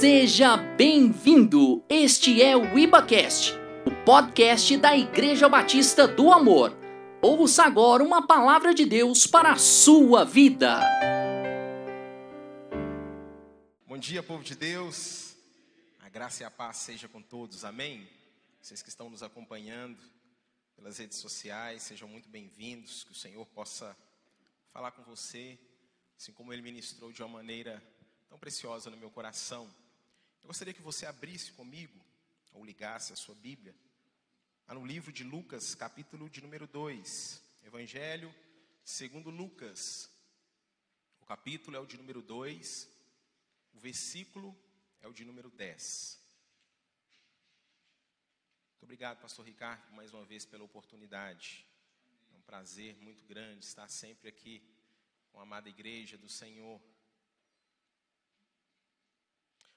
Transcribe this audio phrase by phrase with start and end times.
[0.00, 1.84] Seja bem-vindo!
[1.86, 3.52] Este é o IbaCast,
[3.84, 6.74] o podcast da Igreja Batista do Amor.
[7.20, 10.80] Ouça agora uma palavra de Deus para a sua vida.
[13.86, 15.36] Bom dia, povo de Deus.
[15.98, 17.62] A graça e a paz seja com todos.
[17.62, 18.08] Amém.
[18.58, 20.02] Vocês que estão nos acompanhando
[20.76, 23.04] pelas redes sociais, sejam muito bem-vindos.
[23.04, 23.94] Que o Senhor possa
[24.72, 25.58] falar com você,
[26.16, 27.82] assim como Ele ministrou de uma maneira
[28.30, 29.68] tão preciosa no meu coração.
[30.42, 31.98] Eu gostaria que você abrisse comigo,
[32.52, 33.74] ou ligasse a sua Bíblia,
[34.68, 37.42] no livro de Lucas, capítulo de número 2.
[37.64, 38.32] Evangelho
[38.84, 40.10] segundo Lucas.
[41.20, 42.88] O capítulo é o de número 2,
[43.74, 44.56] o versículo
[45.00, 46.20] é o de número 10.
[48.70, 51.64] Muito obrigado, pastor Ricardo, mais uma vez pela oportunidade.
[52.32, 54.62] É um prazer muito grande estar sempre aqui
[55.30, 56.80] com a amada igreja do Senhor.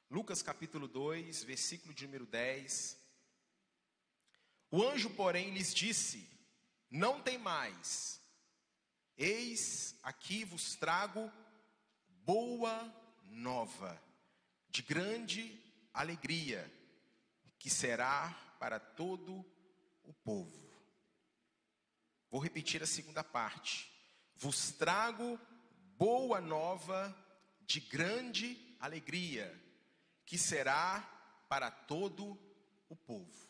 [0.10, 2.98] Lucas capítulo 2, versículo de número 10.
[4.70, 6.30] O anjo, porém, lhes disse:
[6.90, 8.22] Não tem mais,
[9.18, 11.32] eis aqui vos trago
[12.26, 12.94] boa
[13.26, 14.02] nova,
[14.70, 15.60] de grande
[15.94, 16.72] alegria,
[17.58, 18.30] que será
[18.60, 19.44] para todo
[20.04, 20.64] o povo.
[22.30, 23.92] Vou repetir a segunda parte.
[24.36, 25.40] Vos trago
[25.98, 27.16] boa nova
[27.62, 29.63] de grande alegria
[30.34, 31.00] que será
[31.48, 32.36] para todo
[32.90, 33.48] o povo.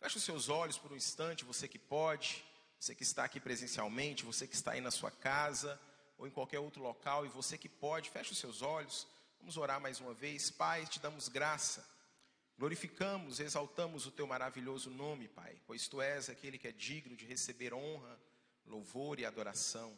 [0.00, 2.42] Feche os seus olhos por um instante, você que pode,
[2.80, 5.78] você que está aqui presencialmente, você que está aí na sua casa
[6.16, 9.06] ou em qualquer outro local e você que pode, feche os seus olhos.
[9.38, 10.50] Vamos orar mais uma vez.
[10.50, 11.86] Pai, te damos graça.
[12.56, 17.26] Glorificamos, exaltamos o teu maravilhoso nome, Pai, pois tu és aquele que é digno de
[17.26, 18.18] receber honra,
[18.64, 19.94] louvor e adoração.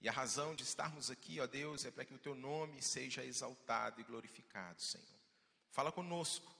[0.00, 3.24] E a razão de estarmos aqui, ó Deus, é para que o teu nome seja
[3.24, 5.15] exaltado e glorificado, Senhor.
[5.70, 6.54] Fala conosco.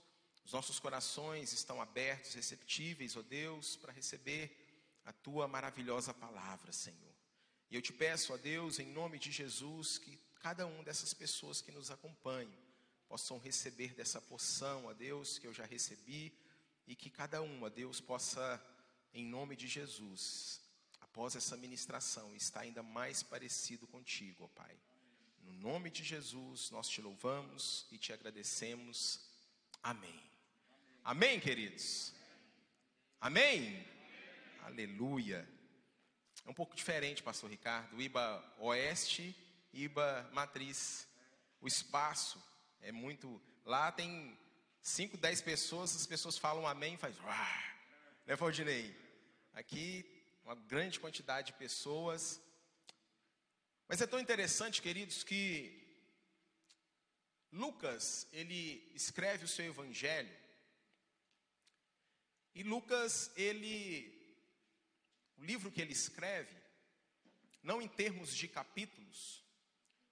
[0.45, 4.57] Os nossos corações estão abertos, receptíveis, ó Deus, para receber
[5.05, 7.15] a tua maravilhosa palavra, Senhor.
[7.71, 11.61] E eu te peço, ó Deus, em nome de Jesus, que cada uma dessas pessoas
[11.61, 12.53] que nos acompanham
[13.09, 16.33] possam receber dessa porção, ó Deus, que eu já recebi,
[16.87, 18.63] e que cada um, ó Deus, possa,
[19.13, 20.61] em nome de Jesus,
[21.01, 24.77] após essa ministração, estar ainda mais parecido contigo, ó Pai.
[25.47, 29.21] No nome de Jesus, nós te louvamos e te agradecemos.
[29.81, 30.21] Amém.
[31.05, 32.13] Amém, queridos?
[33.21, 33.87] Amém?
[34.63, 35.49] Aleluia.
[36.45, 38.01] É um pouco diferente, pastor Ricardo.
[38.03, 39.37] IBA Oeste,
[39.73, 41.07] IBA Matriz.
[41.61, 42.43] O espaço
[42.81, 43.41] é muito.
[43.65, 44.37] Lá tem
[44.83, 47.17] 5, 10 pessoas, as pessoas falam amém e faz.
[48.27, 48.97] Né, Valdinei?
[49.55, 50.05] Aqui
[50.45, 52.41] uma grande quantidade de pessoas.
[53.89, 55.87] Mas é tão interessante, queridos, que
[57.53, 60.37] Lucas, ele escreve o seu evangelho.
[62.55, 64.13] E Lucas, ele
[65.39, 66.57] o livro que ele escreve,
[67.63, 69.45] não em termos de capítulos,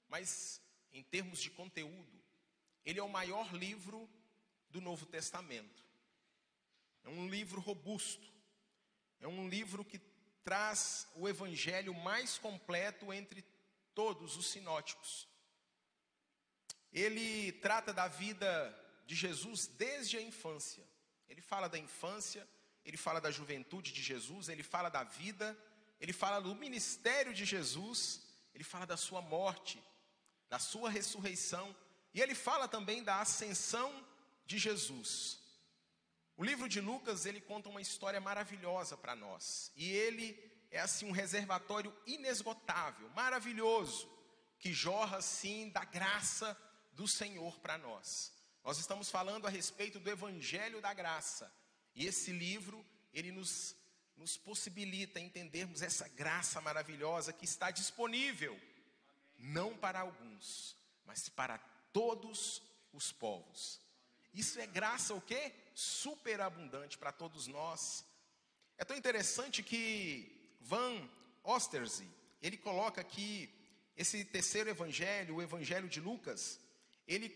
[0.08, 0.60] mas
[0.92, 2.22] em termos de conteúdo,
[2.84, 4.08] ele é o maior livro
[4.68, 5.82] do Novo Testamento.
[7.02, 8.32] É um livro robusto.
[9.20, 9.98] É um livro que
[10.42, 13.42] traz o evangelho mais completo entre
[13.94, 15.28] todos os sinóticos.
[16.92, 18.48] Ele trata da vida
[19.06, 20.84] de Jesus desde a infância.
[21.28, 22.46] Ele fala da infância,
[22.84, 25.58] ele fala da juventude de Jesus, ele fala da vida,
[26.00, 28.22] ele fala do ministério de Jesus,
[28.54, 29.82] ele fala da sua morte,
[30.48, 31.74] da sua ressurreição,
[32.12, 34.06] e ele fala também da ascensão
[34.46, 35.40] de Jesus.
[36.36, 39.72] O livro de Lucas, ele conta uma história maravilhosa para nós.
[39.76, 44.10] E ele é assim um reservatório inesgotável, maravilhoso,
[44.58, 46.56] que jorra assim da graça
[46.94, 48.32] do Senhor para nós.
[48.64, 51.52] Nós estamos falando a respeito do evangelho da graça.
[51.94, 53.76] E esse livro, ele nos
[54.16, 58.56] nos possibilita entendermos essa graça maravilhosa que está disponível
[59.38, 61.58] não para alguns, mas para
[61.92, 62.62] todos
[62.92, 63.80] os povos.
[64.32, 65.52] Isso é graça o quê?
[65.74, 68.04] Superabundante para todos nós.
[68.78, 71.08] É tão interessante que Van
[71.42, 72.08] Ostersey,
[72.40, 73.50] ele coloca aqui
[73.96, 76.58] esse terceiro evangelho, o evangelho de Lucas,
[77.06, 77.32] ele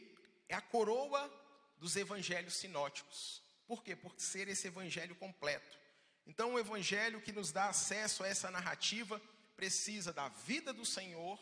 [0.48, 1.30] é a coroa
[1.78, 3.42] dos evangelhos sinóticos.
[3.66, 3.94] Por quê?
[3.94, 5.78] Por ser esse evangelho completo.
[6.26, 9.20] Então, o evangelho que nos dá acesso a essa narrativa
[9.56, 11.38] precisa da vida do Senhor,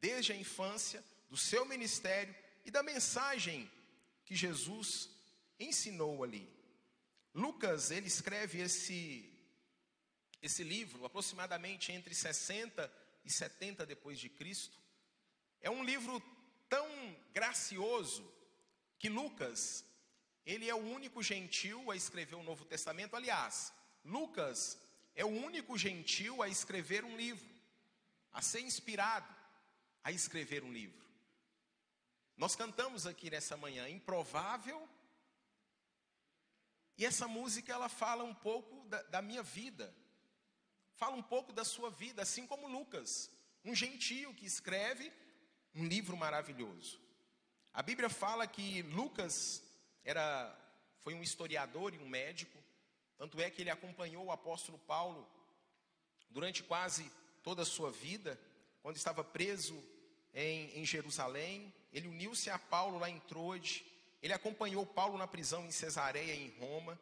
[0.00, 2.34] desde a infância, do seu ministério
[2.64, 3.70] e da mensagem
[4.24, 5.08] que Jesus
[5.58, 6.48] ensinou ali.
[7.34, 9.35] Lucas, ele escreve esse
[10.42, 12.92] esse livro aproximadamente entre 60
[13.24, 14.78] e 70 depois de Cristo.
[15.60, 16.22] É um livro
[16.68, 16.88] tão
[17.32, 18.32] gracioso
[18.98, 19.84] que Lucas,
[20.44, 23.16] ele é o único gentil a escrever o Novo Testamento.
[23.16, 23.72] Aliás,
[24.04, 24.78] Lucas
[25.14, 27.48] é o único gentil a escrever um livro,
[28.32, 29.34] a ser inspirado
[30.04, 31.04] a escrever um livro.
[32.36, 34.88] Nós cantamos aqui nessa manhã, improvável,
[36.96, 39.92] e essa música ela fala um pouco da, da minha vida,
[40.96, 43.30] fala um pouco da sua vida, assim como Lucas,
[43.64, 45.12] um gentio que escreve
[45.74, 47.00] um livro maravilhoso.
[47.72, 49.62] A Bíblia fala que Lucas
[50.04, 50.54] era
[51.00, 52.58] foi um historiador e um médico,
[53.16, 55.28] tanto é que ele acompanhou o apóstolo Paulo
[56.28, 57.10] durante quase
[57.44, 58.40] toda a sua vida,
[58.82, 59.80] quando estava preso
[60.34, 61.72] em, em Jerusalém.
[61.92, 63.84] Ele uniu-se a Paulo lá em Troade,
[64.20, 66.98] ele acompanhou Paulo na prisão em Cesareia, em Roma.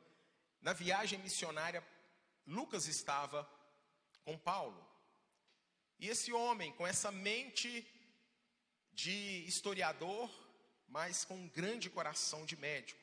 [0.61, 1.83] Na viagem missionária,
[2.47, 3.49] Lucas estava
[4.25, 4.85] com Paulo.
[5.99, 7.87] E esse homem, com essa mente
[8.93, 10.31] de historiador,
[10.89, 13.01] mas com um grande coração de médico.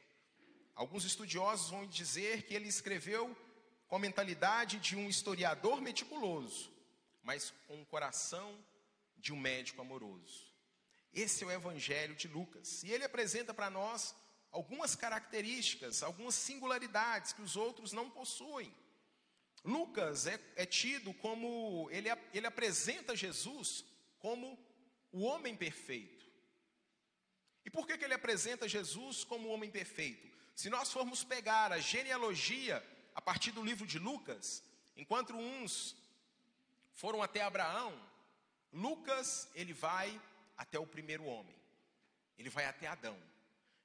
[0.75, 3.35] Alguns estudiosos vão dizer que ele escreveu
[3.87, 6.71] com a mentalidade de um historiador meticuloso,
[7.21, 8.57] mas com o coração
[9.17, 10.49] de um médico amoroso.
[11.13, 12.83] Esse é o Evangelho de Lucas.
[12.83, 14.15] E ele apresenta para nós
[14.49, 18.73] algumas características, algumas singularidades que os outros não possuem.
[19.63, 23.85] Lucas é, é tido como, ele, ele apresenta Jesus
[24.19, 24.57] como
[25.11, 26.25] o homem perfeito.
[27.63, 30.31] E por que, que ele apresenta Jesus como o homem perfeito?
[30.55, 34.63] Se nós formos pegar a genealogia a partir do livro de Lucas,
[34.95, 35.95] enquanto uns
[36.93, 37.99] foram até Abraão,
[38.73, 40.19] Lucas ele vai
[40.57, 41.55] até o primeiro homem.
[42.37, 43.17] Ele vai até Adão.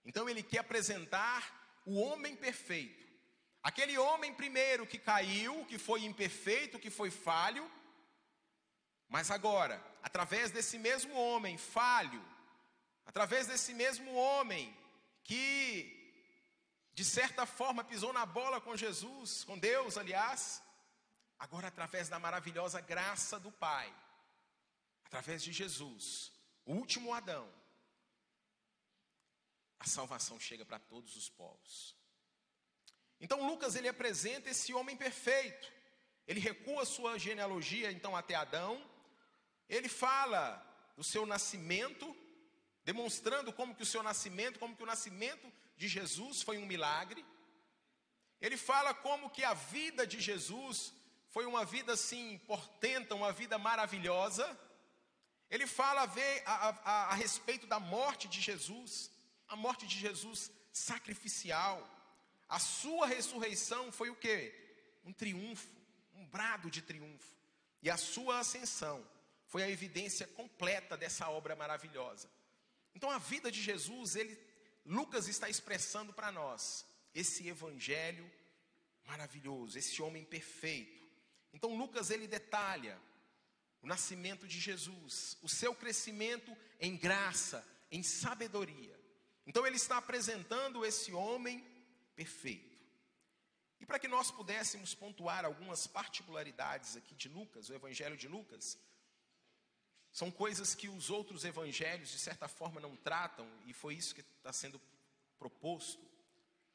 [0.05, 3.06] Então ele quer apresentar o homem perfeito.
[3.69, 7.69] Aquele homem primeiro que caiu, que foi imperfeito, que foi falho,
[9.09, 12.25] mas agora, através desse mesmo homem falho,
[13.05, 14.65] através desse mesmo homem
[15.25, 15.43] que
[16.95, 20.63] de certa forma pisou na bola com Jesus, com Deus, aliás,
[21.37, 23.93] agora através da maravilhosa graça do Pai,
[25.07, 26.33] através de Jesus,
[26.65, 27.53] o último Adão,
[29.81, 31.96] a salvação chega para todos os povos.
[33.21, 35.73] Então Lucas ele apresenta esse homem perfeito.
[36.27, 38.83] Ele recua sua genealogia então até Adão.
[39.69, 40.63] Ele fala
[40.97, 42.17] do seu nascimento,
[42.85, 47.25] demonstrando como que o seu nascimento, como que o nascimento de Jesus foi um milagre.
[48.41, 50.93] Ele fala como que a vida de Jesus
[51.29, 54.47] foi uma vida assim portenta, uma vida maravilhosa.
[55.51, 59.11] Ele fala a, a, a, a respeito da morte de Jesus,
[59.49, 61.89] a morte de Jesus sacrificial.
[62.49, 64.53] A sua ressurreição foi o que?
[65.05, 65.69] Um triunfo,
[66.15, 67.35] um brado de triunfo.
[67.83, 69.07] E a sua ascensão
[69.47, 72.29] foi a evidência completa dessa obra maravilhosa.
[72.95, 74.39] Então a vida de Jesus, ele,
[74.85, 78.31] Lucas está expressando para nós esse evangelho
[79.05, 81.07] maravilhoso, esse homem perfeito.
[81.53, 83.01] Então Lucas ele detalha
[83.83, 88.99] o nascimento de Jesus, o seu crescimento em graça, em sabedoria.
[89.47, 91.65] Então ele está apresentando esse homem
[92.17, 92.77] perfeito.
[93.79, 98.79] E para que nós pudéssemos pontuar algumas particularidades aqui de Lucas, o evangelho de Lucas,
[100.11, 104.23] são coisas que os outros evangelhos de certa forma não tratam, e foi isso que
[104.23, 104.81] está sendo
[105.39, 106.05] proposto,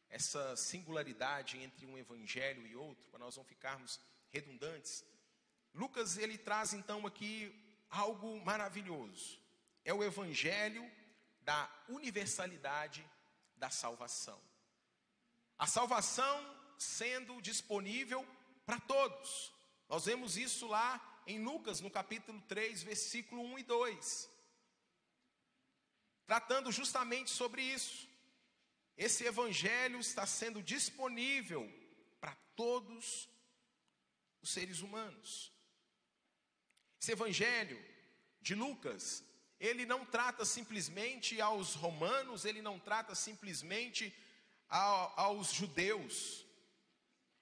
[0.10, 5.04] essa singularidade entre um evangelho e outro, para nós não ficarmos redundantes.
[5.74, 7.52] Lucas ele traz então aqui
[7.90, 9.40] algo maravilhoso.
[9.84, 10.90] É o evangelho
[11.42, 13.04] da universalidade
[13.56, 14.40] da salvação.
[15.62, 16.36] A salvação
[16.76, 18.28] sendo disponível
[18.66, 19.54] para todos.
[19.88, 20.90] Nós vemos isso lá
[21.28, 24.30] em Lucas, no capítulo 3, versículo 1 e 2.
[26.26, 28.10] Tratando justamente sobre isso.
[28.98, 31.72] Esse evangelho está sendo disponível
[32.20, 33.30] para todos
[34.42, 35.54] os seres humanos.
[37.00, 37.80] Esse evangelho
[38.42, 39.24] de Lucas,
[39.60, 44.12] ele não trata simplesmente aos romanos, ele não trata simplesmente
[44.72, 46.46] aos judeus.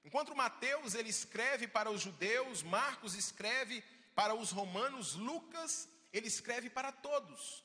[0.03, 3.83] Enquanto Mateus ele escreve para os judeus, Marcos escreve
[4.15, 7.63] para os romanos, Lucas ele escreve para todos.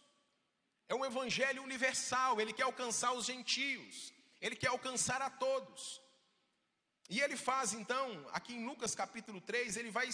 [0.88, 6.02] É um evangelho universal, ele quer alcançar os gentios, ele quer alcançar a todos.
[7.08, 10.08] E ele faz então, aqui em Lucas capítulo 3, ele vai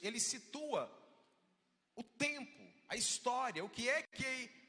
[0.00, 0.90] ele situa
[1.96, 4.61] o tempo, a história, o que é que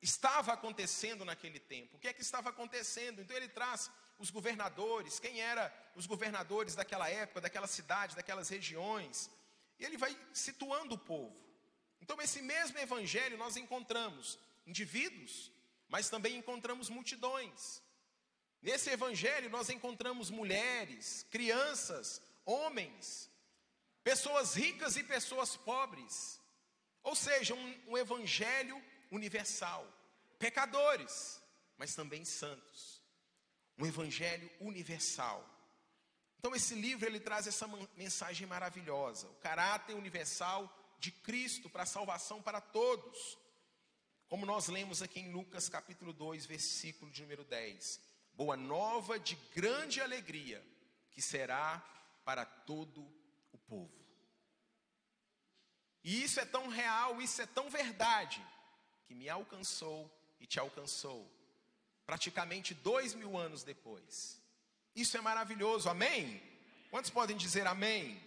[0.00, 3.20] estava acontecendo naquele tempo, o que é que estava acontecendo.
[3.20, 9.30] Então ele traz os governadores, quem eram os governadores daquela época, daquela cidade, daquelas regiões,
[9.78, 11.36] e ele vai situando o povo.
[12.00, 15.52] Então esse mesmo evangelho nós encontramos indivíduos
[15.88, 17.82] mas também encontramos multidões.
[18.60, 23.30] Nesse evangelho nós encontramos mulheres, crianças, homens,
[24.04, 26.40] pessoas ricas e pessoas pobres.
[27.02, 29.86] Ou seja, um, um evangelho universal.
[30.38, 31.40] Pecadores,
[31.76, 33.02] mas também santos.
[33.78, 35.44] Um evangelho universal.
[36.38, 41.86] Então esse livro ele traz essa mensagem maravilhosa, o caráter universal de Cristo para a
[41.86, 43.38] salvação para todos.
[44.28, 48.00] Como nós lemos aqui em Lucas capítulo 2, versículo de número 10.
[48.34, 50.64] Boa nova de grande alegria,
[51.10, 51.82] que será
[52.24, 53.00] para todo
[53.52, 53.98] o povo.
[56.04, 58.44] E isso é tão real, isso é tão verdade,
[59.08, 61.26] que me alcançou e te alcançou,
[62.04, 64.38] praticamente dois mil anos depois.
[64.94, 66.42] Isso é maravilhoso, amém?
[66.90, 68.22] Quantos podem dizer amém?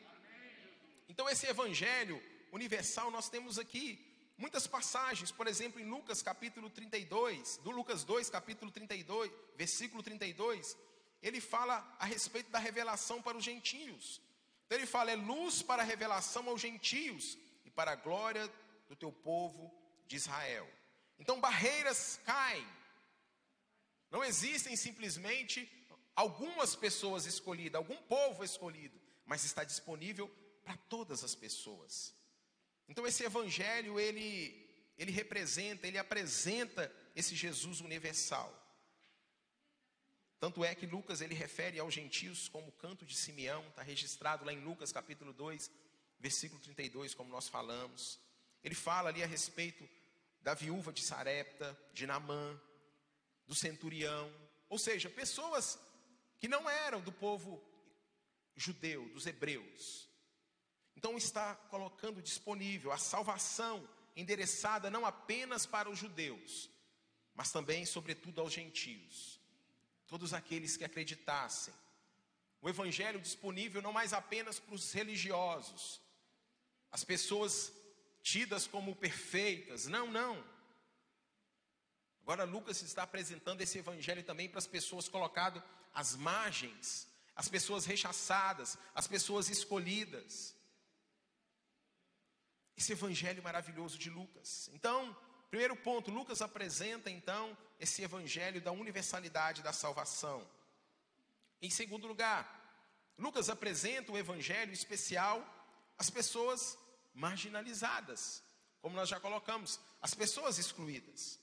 [1.07, 2.21] Então, esse evangelho
[2.51, 4.03] universal, nós temos aqui
[4.37, 10.75] muitas passagens, por exemplo, em Lucas capítulo 32, do Lucas 2, capítulo 32, versículo 32,
[11.21, 14.19] ele fala a respeito da revelação para os gentios.
[14.65, 18.51] Então, ele fala: é luz para a revelação aos gentios e para a glória
[18.89, 19.80] do teu povo
[20.11, 20.67] de Israel.
[21.17, 22.67] Então, barreiras caem.
[24.09, 25.69] Não existem simplesmente
[26.15, 30.29] algumas pessoas escolhidas, algum povo escolhido, mas está disponível
[30.63, 32.13] para todas as pessoas.
[32.87, 38.51] Então esse evangelho ele ele representa, ele apresenta esse Jesus universal.
[40.39, 44.43] Tanto é que Lucas ele refere aos gentios como o canto de Simeão, está registrado
[44.43, 45.71] lá em Lucas capítulo 2,
[46.19, 48.19] versículo 32, como nós falamos.
[48.63, 49.87] Ele fala ali a respeito
[50.41, 52.59] da viúva de Sarepta, de Namã,
[53.45, 54.33] do centurião,
[54.69, 55.77] ou seja, pessoas
[56.37, 57.61] que não eram do povo
[58.55, 60.09] judeu, dos hebreus.
[60.95, 66.69] Então está colocando disponível a salvação endereçada não apenas para os judeus,
[67.33, 69.39] mas também, sobretudo, aos gentios.
[70.07, 71.73] Todos aqueles que acreditassem.
[72.61, 75.99] O evangelho disponível não mais apenas para os religiosos,
[76.91, 77.73] as pessoas
[78.21, 79.87] tidas como perfeitas.
[79.87, 80.43] Não, não.
[82.21, 85.61] Agora Lucas está apresentando esse evangelho também para as pessoas colocadas
[85.93, 90.55] às margens, as pessoas rechaçadas, as pessoas escolhidas.
[92.77, 94.69] Esse evangelho maravilhoso de Lucas.
[94.73, 95.15] Então,
[95.49, 100.47] primeiro ponto, Lucas apresenta então esse evangelho da universalidade da salvação.
[101.61, 102.59] Em segundo lugar,
[103.17, 105.45] Lucas apresenta o evangelho especial
[105.97, 106.77] às pessoas
[107.13, 108.43] marginalizadas,
[108.81, 111.39] como nós já colocamos, as pessoas excluídas.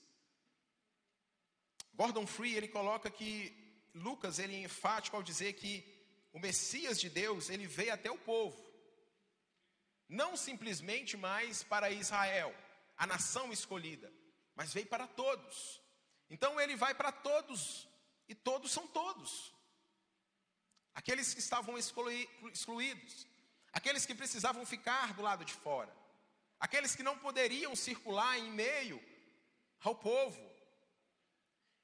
[1.93, 3.53] Gordon Free ele coloca que
[3.93, 5.85] Lucas ele é enfático ao dizer que
[6.31, 8.57] o Messias de Deus ele veio até o povo,
[10.07, 12.55] não simplesmente mais para Israel,
[12.97, 14.11] a nação escolhida,
[14.55, 15.81] mas veio para todos.
[16.29, 17.87] Então ele vai para todos
[18.27, 19.53] e todos são todos.
[20.93, 23.27] Aqueles que estavam excluídos,
[23.71, 25.93] aqueles que precisavam ficar do lado de fora,
[26.59, 29.01] aqueles que não poderiam circular em meio
[29.81, 30.39] ao povo.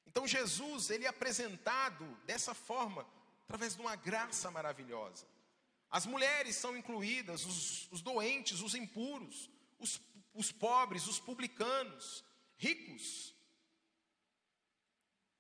[0.06, 3.06] Então Jesus, ele é apresentado dessa forma,
[3.44, 5.28] através de uma graça maravilhosa.
[5.90, 9.50] As mulheres são incluídas, os, os doentes, os impuros,
[9.80, 10.02] os,
[10.34, 12.24] os pobres, os publicanos,
[12.58, 13.34] ricos.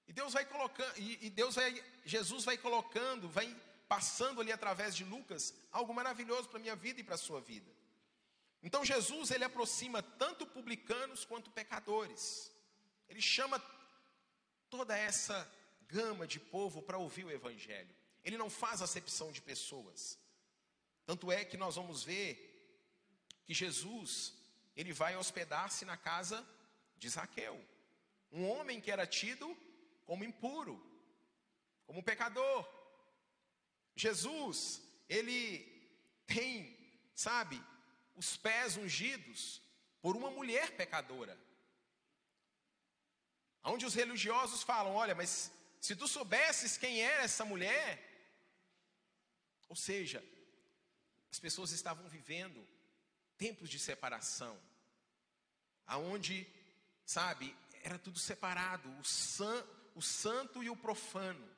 [0.07, 3.53] E Deus vai colocando, e, e Deus vai, Jesus vai colocando, vai
[3.87, 7.39] passando ali através de Lucas, algo maravilhoso para a minha vida e para a sua
[7.39, 7.71] vida.
[8.63, 12.51] Então Jesus, ele aproxima tanto publicanos quanto pecadores.
[13.07, 13.61] Ele chama
[14.69, 15.49] toda essa
[15.87, 17.95] gama de povo para ouvir o evangelho.
[18.23, 20.17] Ele não faz acepção de pessoas.
[21.05, 22.51] Tanto é que nós vamos ver
[23.45, 24.33] que Jesus,
[24.75, 26.45] ele vai hospedar-se na casa
[26.97, 27.63] de Zaqueu,
[28.31, 29.55] um homem que era tido
[30.05, 30.83] como impuro,
[31.85, 32.67] como pecador,
[33.95, 35.59] Jesus, ele
[36.27, 36.77] tem,
[37.15, 37.61] sabe,
[38.15, 39.61] os pés ungidos
[40.01, 41.39] por uma mulher pecadora.
[43.63, 48.03] Onde os religiosos falam: olha, mas se tu soubesses quem era essa mulher,
[49.67, 50.23] ou seja,
[51.31, 52.65] as pessoas estavam vivendo
[53.37, 54.59] tempos de separação,
[55.85, 56.47] aonde,
[57.05, 61.54] sabe, era tudo separado, o, san, o santo e o profano.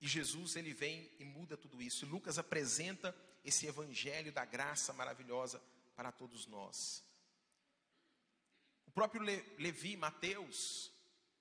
[0.00, 2.04] E Jesus ele vem e muda tudo isso.
[2.04, 3.14] E Lucas apresenta
[3.44, 5.60] esse evangelho da graça maravilhosa
[5.96, 7.04] para todos nós.
[8.86, 9.22] O próprio
[9.58, 10.92] Levi Mateus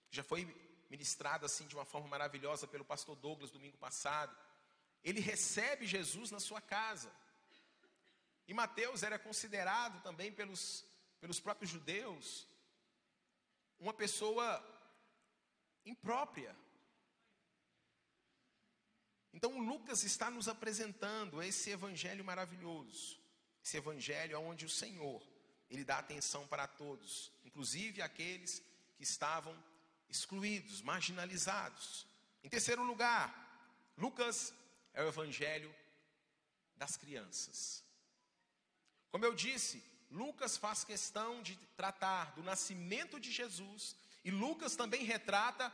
[0.09, 0.45] já foi
[0.89, 4.35] ministrado assim de uma forma maravilhosa pelo pastor Douglas domingo passado.
[5.03, 7.11] Ele recebe Jesus na sua casa.
[8.47, 10.85] E Mateus era considerado também pelos,
[11.19, 12.47] pelos próprios judeus
[13.79, 14.63] uma pessoa
[15.85, 16.55] imprópria.
[19.38, 23.20] Então, Lucas está nos apresentando esse evangelho maravilhoso,
[23.63, 25.22] esse evangelho onde o Senhor,
[25.70, 28.63] ele dá atenção para todos, inclusive aqueles
[28.96, 29.56] que estavam
[30.10, 32.08] excluídos, marginalizados.
[32.44, 33.29] Em terceiro lugar,
[33.96, 34.56] Lucas
[34.91, 35.72] é o evangelho
[36.75, 37.84] das crianças.
[39.12, 45.03] Como eu disse, Lucas faz questão de tratar do nascimento de Jesus e Lucas também
[45.03, 45.72] retrata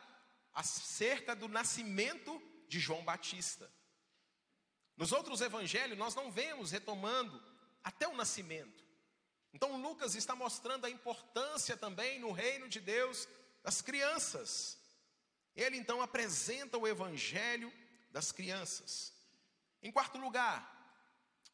[0.53, 3.71] acerca do nascimento de João Batista.
[4.95, 7.41] Nos outros evangelhos, nós não vemos retomando
[7.83, 8.83] até o nascimento.
[9.53, 13.27] Então, Lucas está mostrando a importância também no reino de Deus
[13.61, 14.77] das crianças.
[15.55, 17.71] Ele então apresenta o evangelho
[18.11, 19.13] das crianças.
[19.81, 20.71] Em quarto lugar,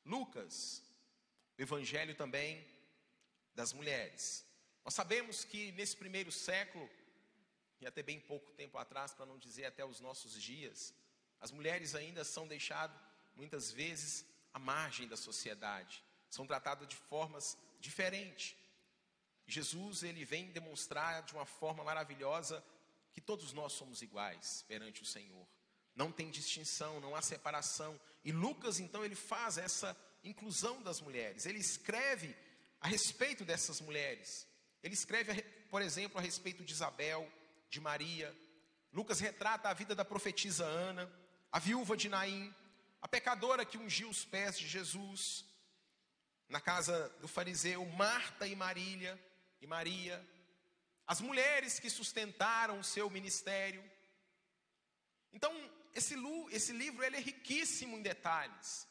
[0.05, 0.81] Lucas,
[1.57, 2.65] o evangelho também
[3.53, 4.45] das mulheres.
[4.85, 6.89] Nós sabemos que nesse primeiro século,
[7.81, 10.93] e até bem pouco tempo atrás, para não dizer até os nossos dias,
[11.41, 12.95] as mulheres ainda são deixadas
[13.35, 18.55] muitas vezes à margem da sociedade, são tratadas de formas diferentes.
[19.47, 22.63] Jesus ele vem demonstrar de uma forma maravilhosa
[23.13, 25.47] que todos nós somos iguais perante o Senhor.
[25.95, 27.99] Não tem distinção, não há separação.
[28.23, 31.45] E Lucas então ele faz essa inclusão das mulheres.
[31.45, 32.35] Ele escreve
[32.79, 34.47] a respeito dessas mulheres.
[34.83, 37.29] Ele escreve, por exemplo, a respeito de Isabel,
[37.69, 38.35] de Maria.
[38.93, 41.11] Lucas retrata a vida da profetisa Ana,
[41.51, 42.53] a viúva de Naim,
[43.01, 45.45] a pecadora que ungiu os pés de Jesus,
[46.47, 49.19] na casa do fariseu, Marta e Marília
[49.61, 50.25] e Maria,
[51.05, 53.83] as mulheres que sustentaram o seu ministério.
[55.31, 55.53] Então,
[55.93, 56.15] esse,
[56.51, 58.87] esse livro ele é riquíssimo em detalhes,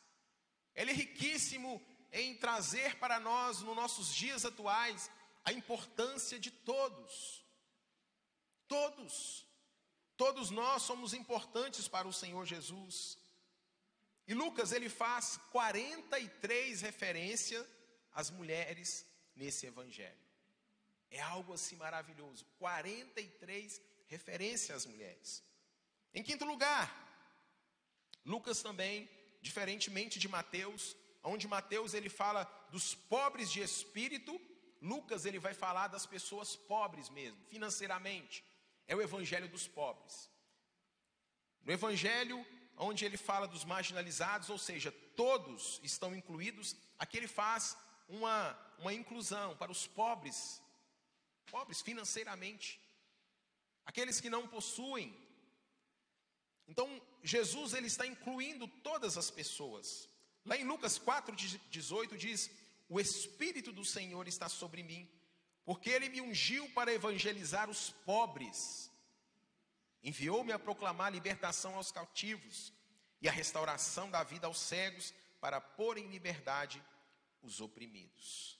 [0.74, 5.10] ele é riquíssimo em trazer para nós, nos nossos dias atuais,
[5.44, 7.44] a importância de todos.
[8.66, 9.47] Todos.
[10.18, 13.16] Todos nós somos importantes para o Senhor Jesus.
[14.26, 17.64] E Lucas ele faz 43 referências
[18.12, 20.18] às mulheres nesse evangelho.
[21.08, 22.44] É algo assim maravilhoso.
[22.58, 25.40] 43 referências às mulheres.
[26.12, 26.86] Em quinto lugar,
[28.26, 29.08] Lucas também,
[29.40, 32.42] diferentemente de Mateus, onde Mateus ele fala
[32.72, 34.38] dos pobres de espírito,
[34.82, 38.42] Lucas ele vai falar das pessoas pobres mesmo, financeiramente
[38.88, 40.28] é o evangelho dos pobres.
[41.62, 42.44] No evangelho
[42.78, 47.76] onde ele fala dos marginalizados, ou seja, todos estão incluídos, aqui ele faz
[48.08, 50.62] uma, uma inclusão para os pobres,
[51.50, 52.80] pobres financeiramente,
[53.84, 55.14] aqueles que não possuem.
[56.66, 60.08] Então, Jesus ele está incluindo todas as pessoas.
[60.44, 62.50] Lá em Lucas 4:18 diz:
[62.88, 65.08] "O espírito do Senhor está sobre mim,
[65.68, 68.90] porque ele me ungiu para evangelizar os pobres,
[70.02, 72.72] enviou-me a proclamar libertação aos cautivos
[73.20, 76.82] e a restauração da vida aos cegos, para pôr em liberdade
[77.42, 78.58] os oprimidos.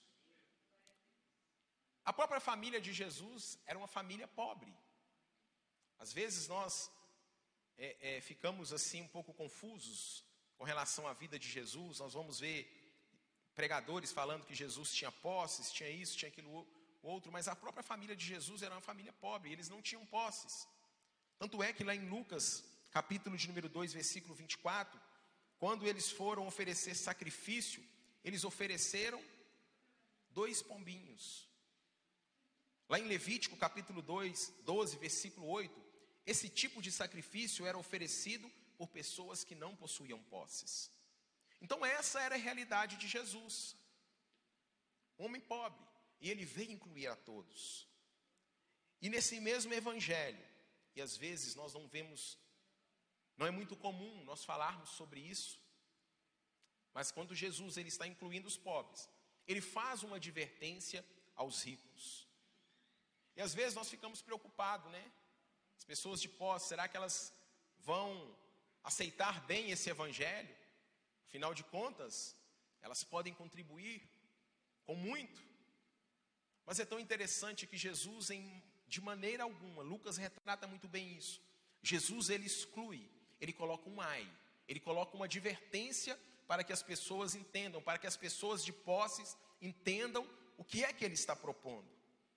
[2.04, 4.76] A própria família de Jesus era uma família pobre.
[5.98, 6.90] Às vezes nós
[7.78, 10.22] é, é, ficamos assim um pouco confusos
[10.58, 12.00] com relação à vida de Jesus.
[12.00, 12.60] Nós vamos ver
[13.54, 16.68] pregadores falando que Jesus tinha posses, tinha isso, tinha aquilo
[17.02, 20.68] outro, mas a própria família de Jesus era uma família pobre, eles não tinham posses.
[21.38, 25.00] Tanto é que lá em Lucas, capítulo de número 2, versículo 24,
[25.58, 27.84] quando eles foram oferecer sacrifício,
[28.24, 29.22] eles ofereceram
[30.30, 31.48] dois pombinhos.
[32.88, 35.88] Lá em Levítico, capítulo 2, 12, versículo 8,
[36.26, 40.90] esse tipo de sacrifício era oferecido por pessoas que não possuíam posses.
[41.61, 43.76] Então, essa era a realidade de Jesus.
[45.16, 45.84] Homem pobre,
[46.20, 47.88] e ele veio incluir a todos.
[49.00, 50.44] E nesse mesmo evangelho,
[50.94, 52.38] e às vezes nós não vemos,
[53.37, 55.61] não é muito comum nós falarmos sobre isso,
[56.92, 59.09] mas quando Jesus ele está incluindo os pobres,
[59.46, 61.04] ele faz uma advertência
[61.37, 62.26] aos ricos.
[63.37, 65.12] E às vezes nós ficamos preocupados, né?
[65.76, 67.33] As pessoas de posse, será que elas
[67.78, 68.37] vão
[68.83, 70.57] aceitar bem esse evangelho?
[71.28, 72.37] Afinal de contas,
[72.81, 74.02] elas podem contribuir
[74.85, 75.47] com muito.
[76.68, 81.40] Mas é tão interessante que Jesus, em, de maneira alguma, Lucas retrata muito bem isso.
[81.83, 84.31] Jesus ele exclui, ele coloca um ai,
[84.68, 89.35] ele coloca uma advertência para que as pessoas entendam, para que as pessoas de posses
[89.62, 90.28] entendam
[90.59, 91.88] o que é que ele está propondo.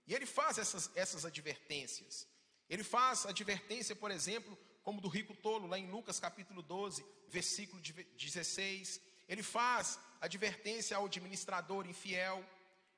[0.07, 2.25] E ele faz essas, essas advertências.
[2.69, 7.81] Ele faz advertência, por exemplo, como do rico tolo, lá em Lucas capítulo 12, versículo
[7.81, 9.01] 16.
[9.27, 12.41] Ele faz advertência ao administrador infiel.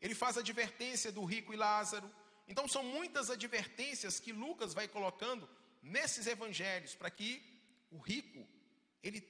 [0.03, 2.13] Ele faz a advertência do rico e Lázaro.
[2.45, 5.49] Então são muitas advertências que Lucas vai colocando
[5.81, 7.41] nesses evangelhos para que
[7.89, 8.45] o rico
[9.01, 9.25] ele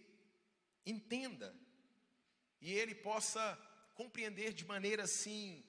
[0.84, 1.56] entenda
[2.60, 3.56] e ele possa
[3.94, 5.64] compreender de maneira assim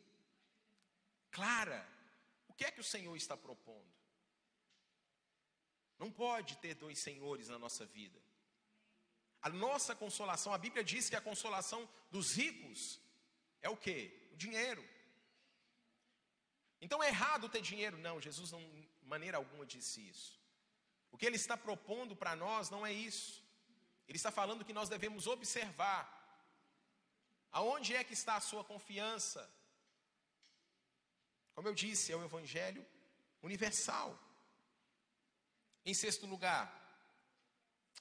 [1.30, 1.86] clara
[2.48, 3.92] o que é que o Senhor está propondo.
[5.98, 8.18] Não pode ter dois senhores na nossa vida.
[9.42, 12.98] A nossa consolação, a Bíblia diz que a consolação dos ricos
[13.60, 14.28] é o que?
[14.32, 14.93] O dinheiro.
[16.84, 17.96] Então é errado ter dinheiro?
[17.96, 20.38] Não, Jesus não, de maneira alguma disse isso.
[21.10, 23.42] O que ele está propondo para nós não é isso.
[24.06, 26.02] Ele está falando que nós devemos observar
[27.50, 29.42] aonde é que está a sua confiança.
[31.54, 32.84] Como eu disse, é o Evangelho
[33.40, 34.10] universal.
[35.86, 36.64] Em sexto lugar,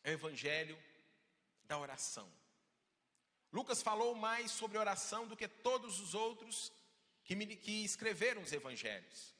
[0.03, 0.77] é o Evangelho
[1.63, 2.29] da oração.
[3.49, 6.73] Lucas falou mais sobre oração do que todos os outros
[7.23, 9.33] que, me, que escreveram os evangelhos.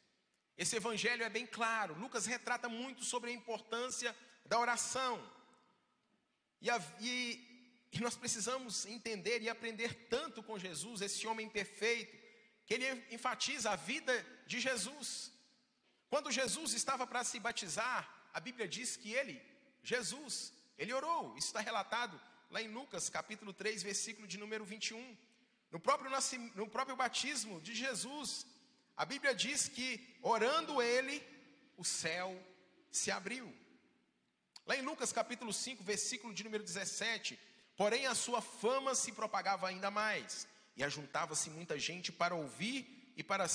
[0.58, 2.00] Esse evangelho é bem claro.
[2.00, 4.16] Lucas retrata muito sobre a importância
[4.46, 5.22] da oração.
[6.62, 12.16] E, a, e, e nós precisamos entender e aprender tanto com Jesus, esse homem perfeito,
[12.66, 15.32] que ele enfatiza a vida de Jesus.
[16.10, 19.42] Quando Jesus estava para se batizar, a Bíblia diz que ele,
[19.84, 22.20] Jesus, ele orou, isso está relatado
[22.50, 25.18] lá em Lucas, capítulo 3, versículo de número 21.
[25.74, 26.12] No próprio,
[26.54, 28.46] no próprio batismo de Jesus,
[28.96, 31.22] a Bíblia diz que, orando ele,
[31.76, 32.30] o céu
[32.92, 33.52] se abriu.
[34.68, 37.40] Lá em Lucas capítulo 5, versículo de número 17,
[37.76, 43.24] porém a sua fama se propagava ainda mais, e ajuntava-se muita gente para ouvir e
[43.24, 43.48] para,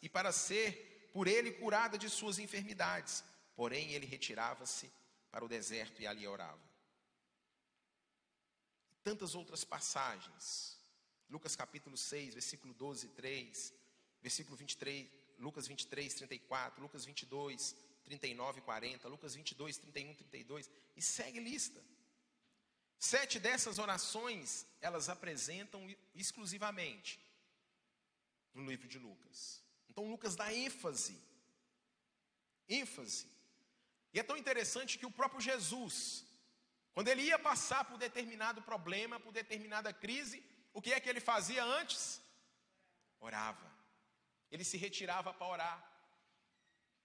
[0.00, 3.22] e para ser por ele curada de suas enfermidades.
[3.54, 4.90] Porém ele retirava-se
[5.30, 6.66] para o deserto e ali orava
[9.06, 10.75] tantas outras passagens.
[11.28, 13.74] Lucas capítulo 6, versículo 12 3,
[14.22, 15.08] versículo 23,
[15.38, 21.82] Lucas 23, 34, Lucas 22, 39 e 40, Lucas 22, 31, 32, e segue lista.
[22.98, 27.20] Sete dessas orações, elas apresentam exclusivamente
[28.54, 29.62] no livro de Lucas.
[29.90, 31.18] Então Lucas dá ênfase,
[32.68, 33.26] ênfase.
[34.14, 36.24] E é tão interessante que o próprio Jesus,
[36.94, 40.42] quando ele ia passar por determinado problema, por determinada crise,
[40.76, 42.00] o que é que ele fazia antes?
[43.18, 43.66] Orava.
[44.50, 45.78] Ele se retirava para orar.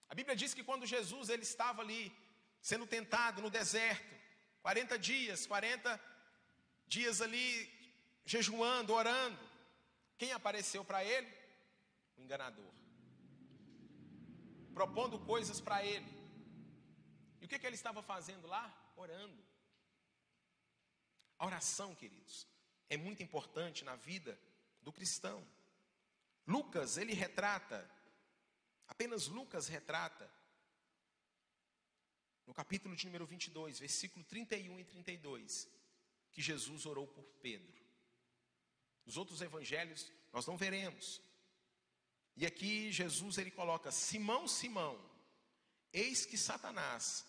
[0.10, 2.04] A Bíblia diz que quando Jesus ele estava ali
[2.70, 4.14] sendo tentado no deserto,
[4.62, 5.98] 40 dias, 40
[6.86, 7.48] dias ali
[8.26, 9.40] jejuando, orando,
[10.18, 11.32] quem apareceu para ele?
[12.18, 12.74] O enganador.
[14.74, 16.12] Propondo coisas para ele.
[17.40, 18.66] E o que, que ele estava fazendo lá?
[18.98, 19.42] Orando.
[21.40, 22.51] A oração, queridos,
[22.92, 24.38] é muito importante na vida
[24.82, 25.42] do cristão.
[26.46, 27.90] Lucas, ele retrata,
[28.86, 30.30] apenas Lucas retrata,
[32.46, 35.70] no capítulo de número 22, versículo 31 e 32,
[36.34, 37.82] que Jesus orou por Pedro.
[39.06, 41.22] Nos outros evangelhos nós não veremos.
[42.36, 45.00] E aqui Jesus ele coloca: Simão, Simão,
[45.94, 47.26] eis que Satanás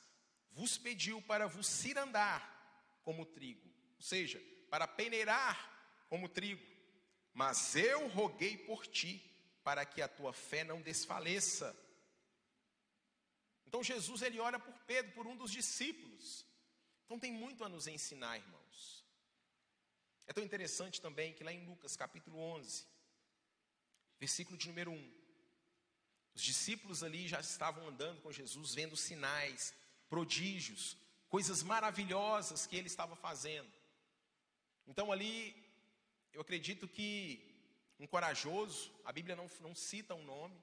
[0.50, 2.42] vos pediu para vos cirandar
[3.04, 3.72] como trigo
[4.02, 5.54] ou seja, para peneirar
[6.08, 6.66] como trigo.
[7.34, 9.22] Mas eu roguei por ti,
[9.62, 11.76] para que a tua fé não desfaleça.
[13.66, 16.46] Então Jesus ele ora por Pedro, por um dos discípulos.
[17.04, 19.04] Então tem muito a nos ensinar, irmãos.
[20.26, 22.86] É tão interessante também que lá em Lucas capítulo 11,
[24.18, 25.12] versículo de número 1,
[26.34, 29.74] os discípulos ali já estavam andando com Jesus, vendo sinais,
[30.08, 30.96] prodígios,
[31.28, 33.81] coisas maravilhosas que ele estava fazendo.
[34.86, 35.54] Então ali,
[36.32, 37.52] eu acredito que
[37.98, 40.60] um corajoso, a Bíblia não, não cita um nome,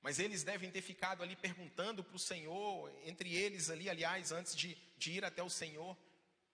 [0.00, 4.54] mas eles devem ter ficado ali perguntando para o Senhor, entre eles ali, aliás, antes
[4.54, 5.96] de, de ir até o Senhor,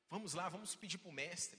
[0.08, 1.58] vamos lá, vamos pedir para o mestre.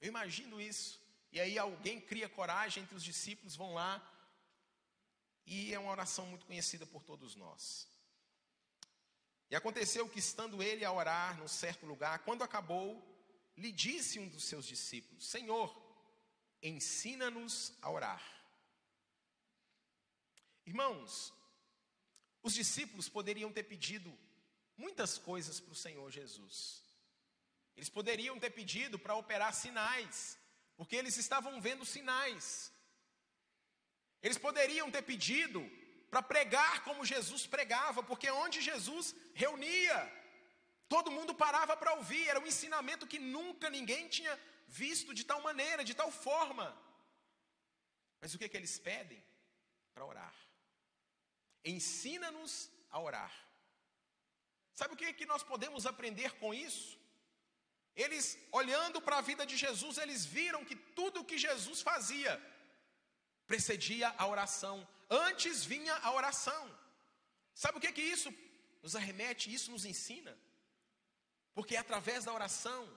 [0.00, 1.00] Eu imagino isso.
[1.30, 4.00] E aí alguém cria coragem entre os discípulos, vão lá,
[5.46, 7.88] e é uma oração muito conhecida por todos nós.
[9.50, 13.11] E aconteceu que, estando ele a orar num certo lugar, quando acabou,
[13.56, 15.74] lhe disse um dos seus discípulos: Senhor,
[16.62, 18.22] ensina-nos a orar.
[20.64, 21.32] Irmãos,
[22.42, 24.16] os discípulos poderiam ter pedido
[24.76, 26.82] muitas coisas para o Senhor Jesus.
[27.76, 30.38] Eles poderiam ter pedido para operar sinais,
[30.76, 32.72] porque eles estavam vendo sinais.
[34.22, 35.60] Eles poderiam ter pedido
[36.10, 40.21] para pregar como Jesus pregava, porque onde Jesus reunia
[40.94, 44.34] Todo mundo parava para ouvir, era um ensinamento que nunca ninguém tinha
[44.80, 46.66] visto de tal maneira, de tal forma.
[48.20, 49.22] Mas o que, que eles pedem?
[49.94, 50.34] Para orar.
[51.74, 52.52] ensina-nos
[52.90, 53.32] a orar.
[54.78, 56.90] Sabe o que, é que nós podemos aprender com isso?
[58.04, 58.26] Eles,
[58.60, 62.32] olhando para a vida de Jesus, eles viram que tudo o que Jesus fazia
[63.46, 64.76] precedia a oração,
[65.26, 66.62] antes vinha a oração.
[67.62, 68.30] Sabe o que, é que isso
[68.82, 70.34] nos arremete, isso nos ensina?
[71.54, 72.88] Porque através da oração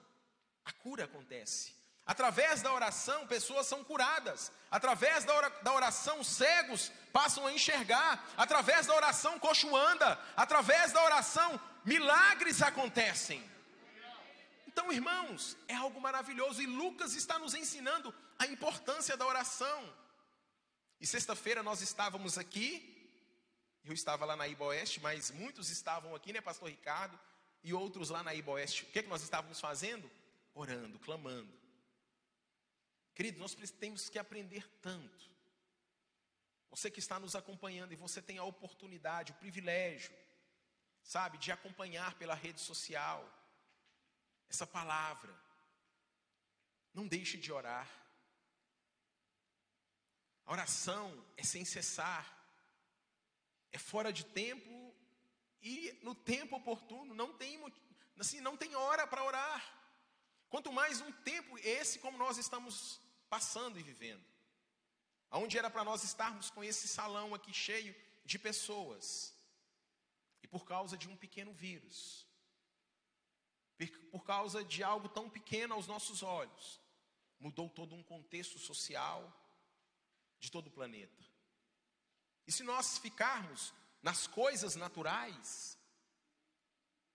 [0.64, 1.74] a cura acontece.
[2.04, 4.52] Através da oração, pessoas são curadas.
[4.70, 8.24] Através da oração, cegos passam a enxergar.
[8.36, 10.18] Através da oração, coxo anda.
[10.36, 13.44] Através da oração, milagres acontecem.
[14.68, 16.62] Então, irmãos, é algo maravilhoso.
[16.62, 19.92] E Lucas está nos ensinando a importância da oração.
[21.00, 22.92] E sexta-feira nós estávamos aqui.
[23.84, 27.18] Eu estava lá na Iba Oeste, mas muitos estavam aqui, né, Pastor Ricardo?
[27.66, 28.84] E outros lá na Iba Oeste.
[28.84, 30.08] O que, é que nós estávamos fazendo?
[30.54, 31.52] Orando, clamando.
[33.12, 35.28] Querido, nós temos que aprender tanto.
[36.70, 40.14] Você que está nos acompanhando e você tem a oportunidade, o privilégio,
[41.02, 43.28] sabe, de acompanhar pela rede social
[44.48, 45.34] essa palavra.
[46.94, 47.90] Não deixe de orar.
[50.44, 52.24] A oração é sem cessar,
[53.72, 54.75] é fora de tempo
[55.66, 57.12] e no tempo oportuno.
[57.12, 57.60] Não tem,
[58.20, 59.60] assim, não tem hora para orar.
[60.48, 64.24] Quanto mais um tempo esse como nós estamos passando e vivendo.
[65.28, 69.34] Aonde era para nós estarmos com esse salão aqui cheio de pessoas.
[70.40, 72.24] E por causa de um pequeno vírus,
[74.12, 76.80] por causa de algo tão pequeno aos nossos olhos,
[77.40, 79.20] mudou todo um contexto social
[80.38, 81.24] de todo o planeta.
[82.46, 85.78] E se nós ficarmos nas coisas naturais,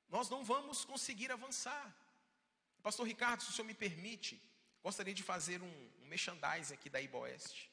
[0.09, 1.95] nós não vamos conseguir avançar.
[2.83, 4.41] Pastor Ricardo, se o senhor me permite,
[4.83, 7.71] gostaria de fazer um, um merchandising aqui da Iboeste.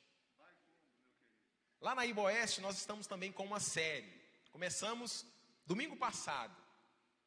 [1.81, 4.13] Lá na Iboeste nós estamos também com uma série.
[4.53, 5.25] Começamos
[5.67, 6.57] domingo passado.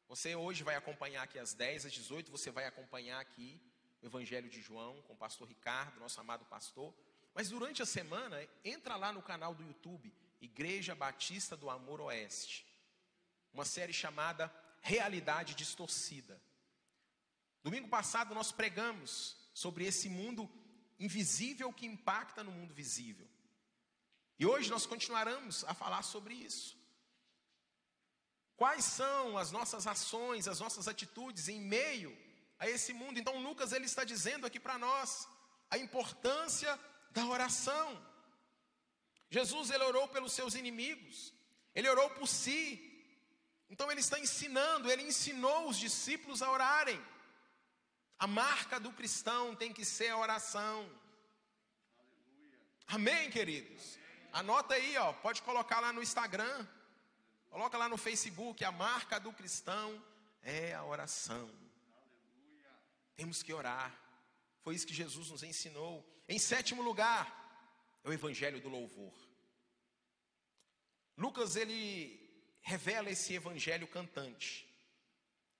[0.08, 3.60] Você hoje vai acompanhar aqui às 10 às 18, você vai acompanhar aqui
[4.02, 6.92] o Evangelho de João com o pastor Ricardo, nosso amado pastor.
[7.34, 10.12] Mas durante a semana, entra lá no canal do YouTube,
[10.42, 12.66] Igreja Batista do Amor Oeste.
[13.54, 16.42] Uma série chamada Realidade Distorcida.
[17.62, 20.50] Domingo passado nós pregamos sobre esse mundo
[20.98, 23.28] invisível que impacta no mundo visível.
[24.38, 26.76] E hoje nós continuaremos a falar sobre isso.
[28.56, 32.16] Quais são as nossas ações, as nossas atitudes em meio
[32.58, 33.18] a esse mundo?
[33.18, 35.28] Então Lucas ele está dizendo aqui para nós
[35.70, 36.78] a importância
[37.12, 38.11] da oração.
[39.36, 41.32] Jesus ele orou pelos seus inimigos,
[41.74, 42.62] ele orou por si.
[43.70, 47.02] Então ele está ensinando, ele ensinou os discípulos a orarem.
[48.18, 50.78] A marca do cristão tem que ser a oração.
[52.86, 53.98] Amém, queridos?
[54.34, 56.68] Anota aí, ó, pode colocar lá no Instagram,
[57.48, 59.88] coloca lá no Facebook, a marca do cristão
[60.42, 61.50] é a oração.
[63.16, 63.98] Temos que orar.
[64.60, 66.06] Foi isso que Jesus nos ensinou.
[66.28, 67.41] Em sétimo lugar,
[68.04, 69.12] é o evangelho do louvor.
[71.16, 72.18] Lucas ele
[72.60, 74.66] revela esse evangelho cantante.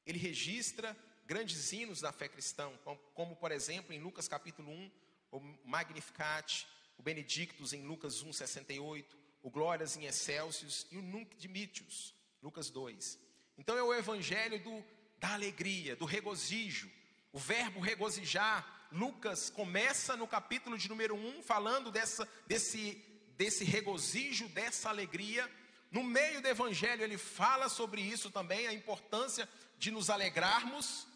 [0.07, 2.71] Ele registra grandes hinos da fé cristã,
[3.15, 4.91] como, por exemplo em Lucas capítulo 1,
[5.33, 6.67] o Magnificat,
[6.99, 12.71] o Benedictus em Lucas 1, 68, o Glórias em Excelsius e o Nunc Dimitius, Lucas
[12.71, 13.19] 2.
[13.59, 14.85] Então é o evangelho do,
[15.19, 16.91] da alegria, do regozijo,
[17.33, 18.82] o verbo regozijar.
[18.93, 23.03] Lucas começa no capítulo de número 1 falando dessa, desse,
[23.37, 25.51] desse regozijo, dessa alegria.
[25.91, 31.07] No meio do evangelho ele fala sobre isso também, a importância de nos alegrarmos.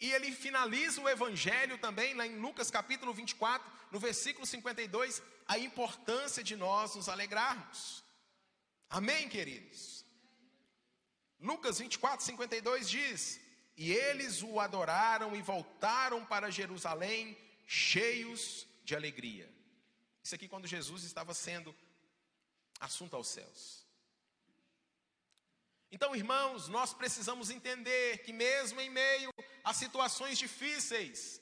[0.00, 5.56] E ele finaliza o evangelho também, lá em Lucas capítulo 24, no versículo 52, a
[5.56, 8.02] importância de nós nos alegrarmos.
[8.90, 10.04] Amém, queridos?
[11.40, 13.40] Lucas 24, 52 diz:
[13.76, 19.48] E eles o adoraram e voltaram para Jerusalém, cheios de alegria.
[20.22, 21.74] Isso aqui quando Jesus estava sendo
[22.80, 23.84] assunto aos céus.
[25.90, 29.32] Então, irmãos, nós precisamos entender que, mesmo em meio
[29.62, 31.40] a situações difíceis,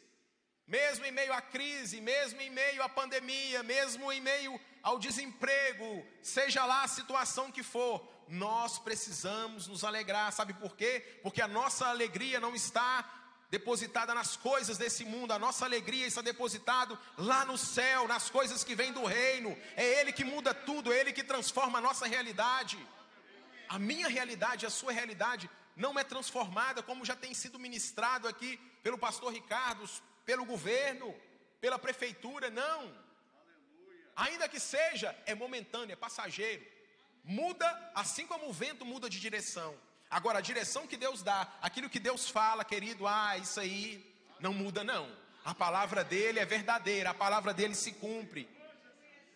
[0.67, 6.05] mesmo em meio à crise, mesmo em meio à pandemia, mesmo em meio ao desemprego,
[6.23, 11.19] seja lá a situação que for, nós precisamos nos alegrar, sabe por quê?
[11.23, 16.23] Porque a nossa alegria não está depositada nas coisas desse mundo, a nossa alegria está
[16.23, 19.57] depositada lá no céu, nas coisas que vêm do reino.
[19.77, 22.79] É Ele que muda tudo, é Ele que transforma a nossa realidade.
[23.69, 28.57] A minha realidade, a sua realidade não é transformada como já tem sido ministrado aqui
[28.83, 29.89] pelo pastor Ricardo,
[30.25, 31.15] pelo governo,
[31.61, 32.95] pela prefeitura, não.
[34.15, 36.65] Ainda que seja, é momentâneo, é passageiro.
[37.25, 39.79] muda, assim como o vento muda de direção.
[40.11, 44.05] Agora, a direção que Deus dá, aquilo que Deus fala, querido, ah, isso aí
[44.41, 45.09] não muda, não.
[45.45, 48.49] A palavra dele é verdadeira, a palavra dele se cumpre.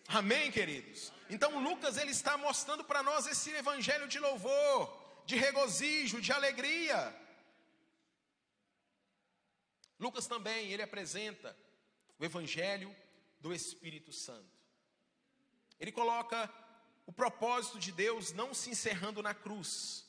[0.07, 1.11] Amém, queridos?
[1.29, 7.15] Então, Lucas, ele está mostrando para nós esse evangelho de louvor, de regozijo, de alegria.
[9.99, 11.57] Lucas também, ele apresenta
[12.19, 12.95] o evangelho
[13.41, 14.56] do Espírito Santo.
[15.79, 16.51] Ele coloca
[17.05, 20.05] o propósito de Deus não se encerrando na cruz,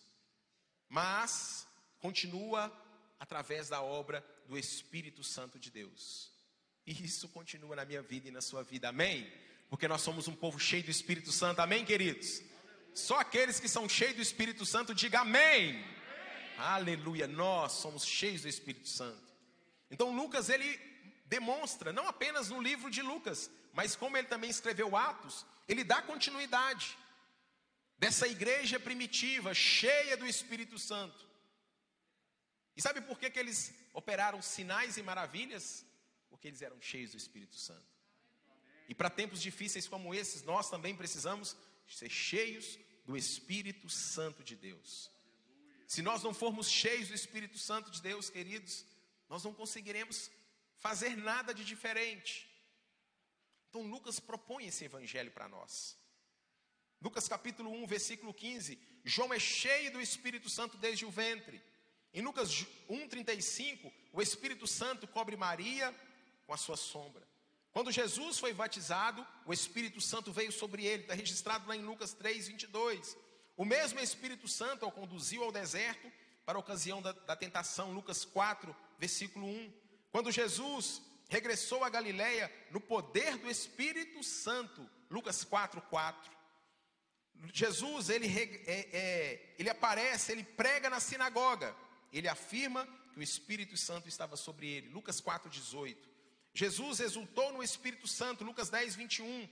[0.89, 1.67] mas
[2.01, 2.73] continua
[3.21, 6.33] através da obra do Espírito Santo de Deus.
[6.87, 9.31] E isso continua na minha vida e na sua vida, amém?
[9.69, 12.43] Porque nós somos um povo cheio do Espírito Santo, amém, queridos?
[12.95, 15.71] Só aqueles que são cheios do Espírito Santo, diga amém.
[15.71, 15.85] amém.
[16.57, 19.23] Aleluia, nós somos cheios do Espírito Santo.
[19.91, 20.81] Então Lucas ele
[21.27, 26.03] demonstra, não apenas no livro de Lucas, mas como ele também escreveu Atos, ele dá
[26.03, 26.99] continuidade
[27.97, 31.25] dessa igreja primitiva, cheia do Espírito Santo.
[32.77, 35.87] E sabe por que, que eles operaram sinais e maravilhas?
[36.29, 37.87] Porque eles eram cheios do Espírito Santo.
[38.89, 44.57] E para tempos difíceis como esses, nós também precisamos ser cheios do Espírito Santo de
[44.57, 45.09] Deus.
[45.87, 48.85] Se nós não formos cheios do Espírito Santo de Deus, queridos,
[49.29, 50.33] nós não conseguiremos
[50.81, 52.48] fazer nada de diferente.
[53.69, 55.97] Então Lucas propõe esse evangelho para nós.
[57.01, 58.79] Lucas capítulo 1, versículo 15.
[59.05, 61.63] João é cheio do Espírito Santo desde o ventre.
[62.13, 65.95] Em Lucas 1,35, o Espírito Santo cobre Maria
[66.47, 67.27] com a sua sombra.
[67.71, 72.15] Quando Jesus foi batizado, o Espírito Santo veio sobre ele, está registrado lá em Lucas
[72.15, 73.17] 3, 22.
[73.57, 76.11] O mesmo Espírito Santo o conduziu ao deserto
[76.45, 79.73] para a ocasião da, da tentação, Lucas 4, versículo 1.
[80.11, 86.39] Quando Jesus regressou a Galiléia no poder do Espírito Santo, Lucas 4, 4.
[87.53, 91.75] Jesus, ele, é, é, ele aparece, ele prega na sinagoga,
[92.13, 96.09] ele afirma que o Espírito Santo estava sobre ele, Lucas 4, 18.
[96.53, 99.49] Jesus exultou no Espírito Santo, Lucas 10, 21.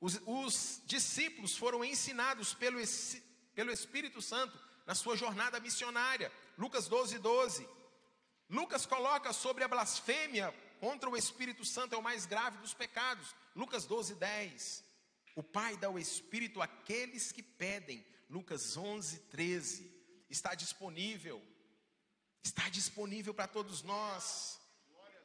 [0.00, 2.78] Os, os discípulos foram ensinados pelo,
[3.54, 7.68] pelo Espírito Santo na sua jornada missionária, Lucas 12, 12.
[8.50, 13.34] Lucas coloca sobre a blasfêmia contra o Espírito Santo é o mais grave dos pecados.
[13.54, 14.84] Lucas 12, 10.
[15.36, 18.04] O Pai dá o Espírito àqueles que pedem.
[18.28, 19.88] Lucas 11, 13.
[20.28, 21.40] Está disponível.
[22.42, 24.58] Está disponível para todos nós.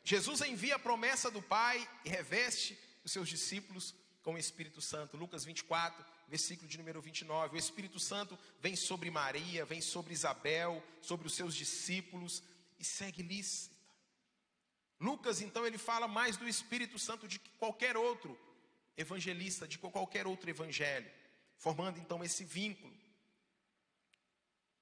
[0.03, 5.17] Jesus envia a promessa do Pai e reveste os seus discípulos com o Espírito Santo.
[5.17, 7.55] Lucas 24, versículo de número 29.
[7.55, 12.43] O Espírito Santo vem sobre Maria, vem sobre Isabel, sobre os seus discípulos
[12.77, 13.75] e segue lícita.
[14.99, 18.39] Lucas, então, ele fala mais do Espírito Santo de que qualquer outro
[18.97, 21.11] evangelista, de qualquer outro evangelho,
[21.57, 22.95] formando então esse vínculo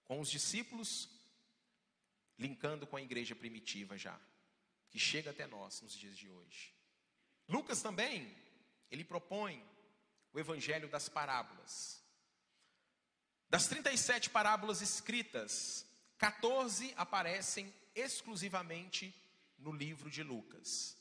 [0.06, 1.10] com os discípulos,
[2.38, 4.20] linkando com a igreja primitiva já,
[4.90, 6.74] que chega até nós nos dias de hoje.
[7.48, 8.36] Lucas também,
[8.92, 9.64] ele propõe
[10.32, 12.04] o evangelho das parábolas.
[13.50, 15.86] Das 37 parábolas escritas,
[16.24, 19.14] 14 aparecem exclusivamente
[19.58, 20.96] no livro de Lucas.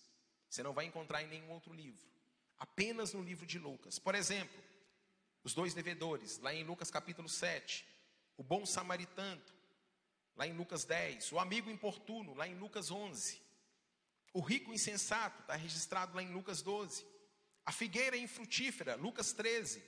[0.50, 2.04] Você não vai encontrar em nenhum outro livro.
[2.58, 4.00] Apenas no livro de Lucas.
[4.00, 4.60] Por exemplo,
[5.44, 7.86] os dois devedores, lá em Lucas capítulo 7.
[8.36, 9.40] O bom samaritano,
[10.34, 11.30] lá em Lucas 10.
[11.30, 13.40] O amigo importuno, lá em Lucas 11.
[14.32, 17.06] O rico insensato, está registrado lá em Lucas 12.
[17.64, 19.84] A figueira infrutífera, Lucas 13.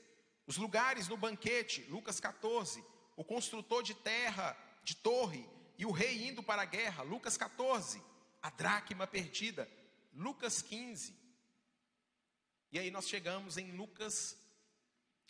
[0.47, 2.85] Os lugares no banquete, Lucas 14.
[3.17, 8.01] O construtor de terra, de torre, e o rei indo para a guerra, Lucas 14
[8.45, 9.67] a dracma perdida.
[10.13, 11.17] Lucas 15.
[12.71, 14.37] E aí nós chegamos em Lucas,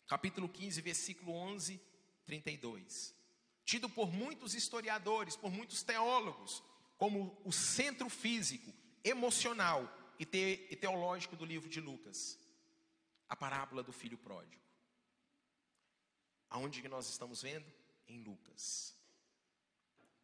[0.08, 1.80] capítulo 15, versículo 11,
[2.24, 3.14] 32.
[3.64, 6.60] Tido por muitos historiadores, por muitos teólogos,
[6.98, 9.88] como o centro físico, emocional
[10.18, 12.36] e, te, e teológico do livro de Lucas.
[13.28, 14.61] A parábola do filho pródigo.
[16.50, 17.72] Aonde que nós estamos vendo?
[18.09, 18.93] Em Lucas.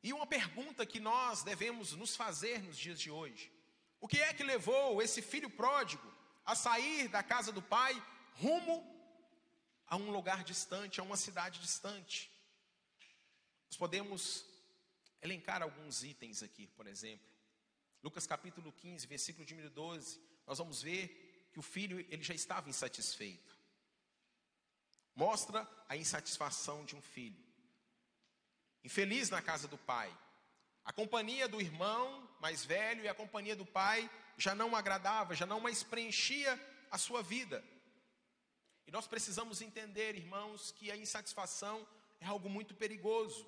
[0.03, 3.53] E uma pergunta que nós devemos nos fazer nos dias de hoje:
[4.01, 6.11] o que é que levou esse filho pródigo
[6.45, 7.95] a sair da casa do pai
[8.35, 8.99] rumo
[9.87, 12.31] a um lugar distante, a uma cidade distante?
[13.67, 14.45] Nós podemos
[15.21, 17.29] elencar alguns itens aqui, por exemplo.
[18.03, 22.71] Lucas capítulo 15, versículo de 12, nós vamos ver que o filho ele já estava
[22.71, 23.55] insatisfeito.
[25.15, 27.50] Mostra a insatisfação de um filho
[28.83, 30.15] infeliz na casa do pai.
[30.85, 35.47] A companhia do irmão mais velho e a companhia do pai já não agradava, já
[35.47, 36.59] não mais preenchia
[36.91, 37.63] a sua vida.
[38.87, 41.87] E nós precisamos entender, irmãos, que a insatisfação
[42.19, 43.47] é algo muito perigoso.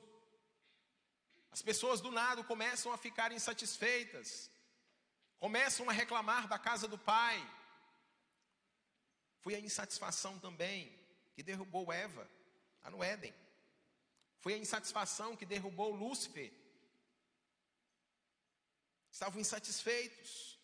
[1.51, 4.51] As pessoas do nada começam a ficar insatisfeitas,
[5.39, 7.45] começam a reclamar da casa do pai.
[9.41, 10.97] Foi a insatisfação também
[11.35, 12.29] que derrubou Eva,
[12.85, 13.35] lá no Éden.
[14.43, 16.53] Foi a insatisfação que derrubou Lúcifer.
[19.09, 20.59] Estavam insatisfeitos.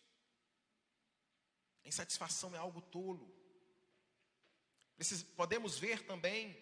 [1.85, 3.33] A insatisfação é algo tolo.
[5.37, 6.61] Podemos ver também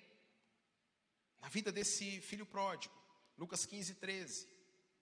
[1.39, 2.93] na vida desse filho pródigo.
[3.35, 4.47] Lucas 15, 13.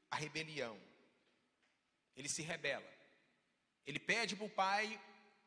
[0.09, 0.81] A rebelião.
[2.15, 2.89] Ele se rebela.
[3.85, 5.01] Ele pede para o pai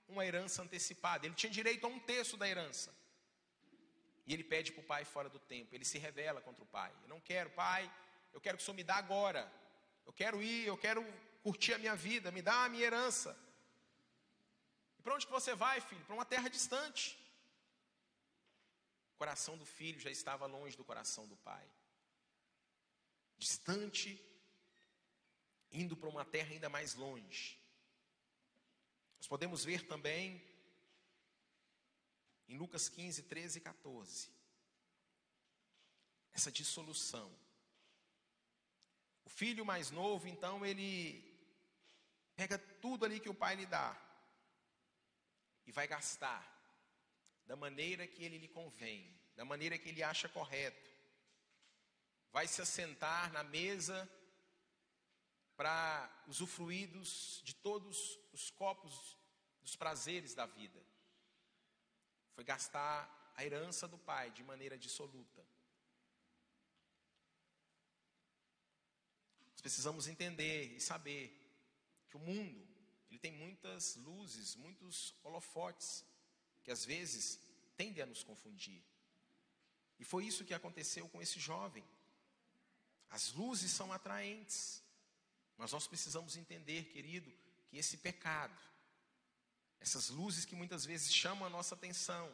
[0.06, 1.24] uma herança antecipada.
[1.24, 2.94] Ele tinha direito a um terço da herança.
[4.28, 5.74] E ele pede para o pai fora do tempo.
[5.74, 6.92] Ele se revela contra o pai.
[7.02, 7.90] Eu não quero, pai.
[8.32, 9.42] Eu quero que o senhor me dá agora.
[10.06, 11.02] Eu quero ir, eu quero
[11.42, 12.30] curtir a minha vida.
[12.30, 13.30] Me dá a minha herança.
[14.98, 16.04] E para onde que você vai, filho?
[16.04, 17.18] Para uma terra distante.
[19.14, 21.66] O coração do filho já estava longe do coração do pai
[23.38, 24.20] distante,
[25.70, 27.58] indo para uma terra ainda mais longe.
[29.18, 30.42] Nós podemos ver também
[32.48, 34.28] em Lucas 15, 13 e 14,
[36.32, 37.30] essa dissolução.
[39.24, 41.24] O filho mais novo, então, ele
[42.34, 43.96] pega tudo ali que o pai lhe dá
[45.66, 46.56] e vai gastar
[47.46, 50.88] da maneira que ele lhe convém, da maneira que ele acha correto
[52.32, 54.08] vai se assentar na mesa
[55.56, 59.16] para usufruídos de todos os copos
[59.60, 60.80] dos prazeres da vida.
[62.38, 65.44] Foi gastar a herança do pai de maneira dissoluta.
[69.50, 71.36] Nós precisamos entender e saber
[72.08, 72.64] que o mundo,
[73.10, 76.04] ele tem muitas luzes, muitos holofotes
[76.62, 77.40] que às vezes
[77.76, 78.84] tendem a nos confundir.
[79.98, 81.84] E foi isso que aconteceu com esse jovem.
[83.10, 84.80] As luzes são atraentes,
[85.56, 87.36] mas nós precisamos entender, querido,
[87.66, 88.56] que esse pecado,
[89.80, 92.30] essas luzes que muitas vezes chamam a nossa atenção,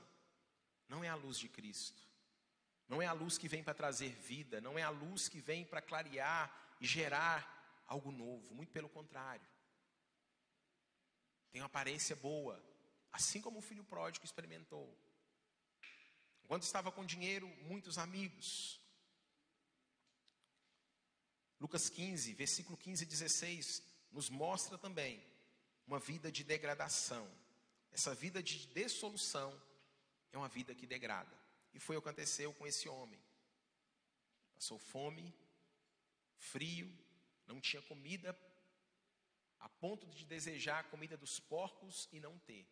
[0.89, 2.03] não é a luz de Cristo.
[2.89, 5.65] Não é a luz que vem para trazer vida, não é a luz que vem
[5.65, 9.47] para clarear e gerar algo novo, muito pelo contrário.
[11.51, 12.63] Tem uma aparência boa,
[13.13, 14.95] assim como o filho pródigo experimentou.
[16.47, 18.81] Quando estava com dinheiro, muitos amigos,
[21.59, 25.25] Lucas 15, versículo 15 e 16, nos mostra também
[25.87, 27.29] uma vida de degradação.
[27.93, 29.61] Essa vida de dissolução
[30.33, 31.37] é uma vida que degrada.
[31.73, 33.21] E foi o que aconteceu com esse homem.
[34.55, 35.35] Passou fome,
[36.37, 36.93] frio,
[37.47, 38.37] não tinha comida,
[39.59, 42.67] a ponto de desejar a comida dos porcos e não ter.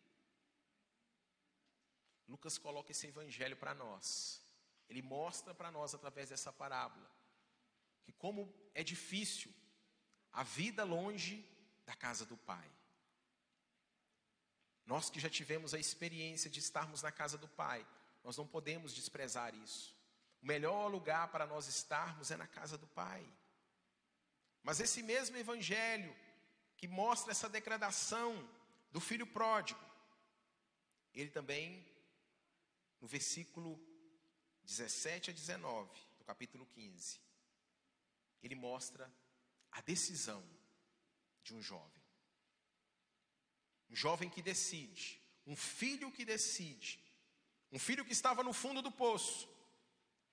[2.27, 4.41] Lucas coloca esse evangelho para nós.
[4.89, 7.09] Ele mostra para nós através dessa parábola
[8.03, 9.53] que como é difícil
[10.31, 11.45] a vida longe
[11.85, 12.69] da casa do Pai.
[14.85, 17.85] Nós que já tivemos a experiência de estarmos na casa do Pai,
[18.23, 19.95] nós não podemos desprezar isso.
[20.41, 23.25] O melhor lugar para nós estarmos é na casa do Pai.
[24.61, 26.13] Mas esse mesmo Evangelho,
[26.77, 28.49] que mostra essa degradação
[28.91, 29.79] do filho pródigo,
[31.13, 31.85] ele também,
[32.99, 33.79] no versículo
[34.63, 37.21] 17 a 19, do capítulo 15,
[38.41, 39.11] ele mostra
[39.71, 40.43] a decisão
[41.43, 42.02] de um jovem.
[43.93, 46.99] Um jovem que decide, um filho que decide,
[47.71, 49.47] um filho que estava no fundo do poço.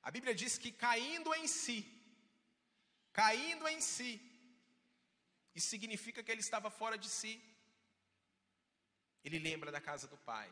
[0.02, 1.78] A Bíblia diz que caindo em si,
[3.12, 4.12] caindo em si,
[5.54, 7.34] isso significa que ele estava fora de si.
[9.22, 10.50] Ele lembra da casa do pai.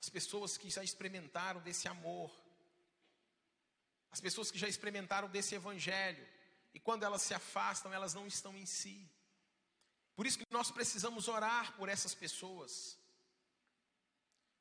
[0.00, 2.32] As pessoas que já experimentaram desse amor,
[4.10, 6.26] as pessoas que já experimentaram desse evangelho,
[6.74, 9.08] e quando elas se afastam, elas não estão em si.
[10.20, 12.98] Por isso que nós precisamos orar por essas pessoas.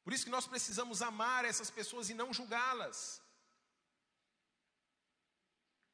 [0.05, 3.21] Por isso que nós precisamos amar essas pessoas e não julgá-las.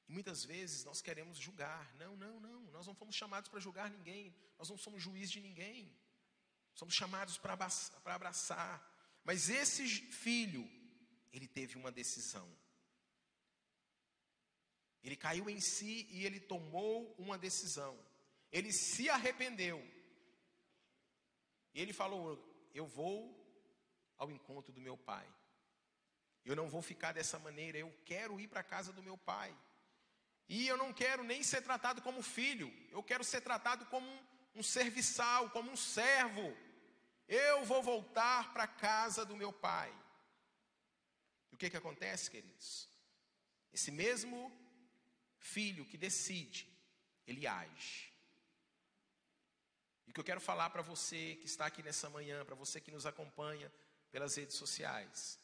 [0.07, 1.95] E muitas vezes nós queremos julgar.
[1.95, 2.61] Não, não, não.
[2.75, 4.35] Nós não fomos chamados para julgar ninguém.
[4.59, 5.91] Nós não somos juiz de ninguém.
[6.75, 7.57] Somos chamados para
[8.03, 8.87] abraçar.
[9.23, 10.63] Mas esse filho,
[11.33, 12.47] ele teve uma decisão.
[15.03, 17.97] Ele caiu em si e ele tomou uma decisão.
[18.57, 19.85] Ele se arrependeu.
[21.73, 22.23] E ele falou:
[22.73, 23.17] Eu vou
[24.17, 25.27] ao encontro do meu pai.
[26.45, 27.77] Eu não vou ficar dessa maneira.
[27.77, 29.53] Eu quero ir para a casa do meu pai.
[30.47, 32.71] E eu não quero nem ser tratado como filho.
[32.91, 34.07] Eu quero ser tratado como
[34.55, 36.55] um, serviçal, como um servo.
[37.27, 39.93] Eu vou voltar para a casa do meu pai.
[41.51, 42.87] E o que, que acontece, queridos?
[43.73, 44.49] Esse mesmo
[45.39, 46.69] filho que decide,
[47.27, 48.14] ele age.
[50.07, 52.79] E o que eu quero falar para você que está aqui nessa manhã, para você
[52.79, 53.71] que nos acompanha
[54.11, 55.39] pelas redes sociais,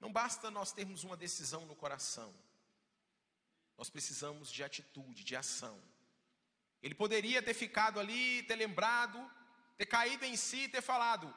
[0.00, 2.34] não basta nós termos uma decisão no coração,
[3.76, 5.80] nós precisamos de atitude, de ação.
[6.82, 9.18] Ele poderia ter ficado ali, ter lembrado,
[9.76, 11.34] ter caído em si e ter falado: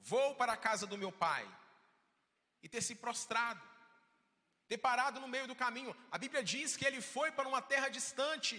[0.00, 1.46] Vou para a casa do meu pai,
[2.62, 3.62] e ter se prostrado,
[4.68, 5.96] ter parado no meio do caminho.
[6.10, 8.58] A Bíblia diz que ele foi para uma terra distante,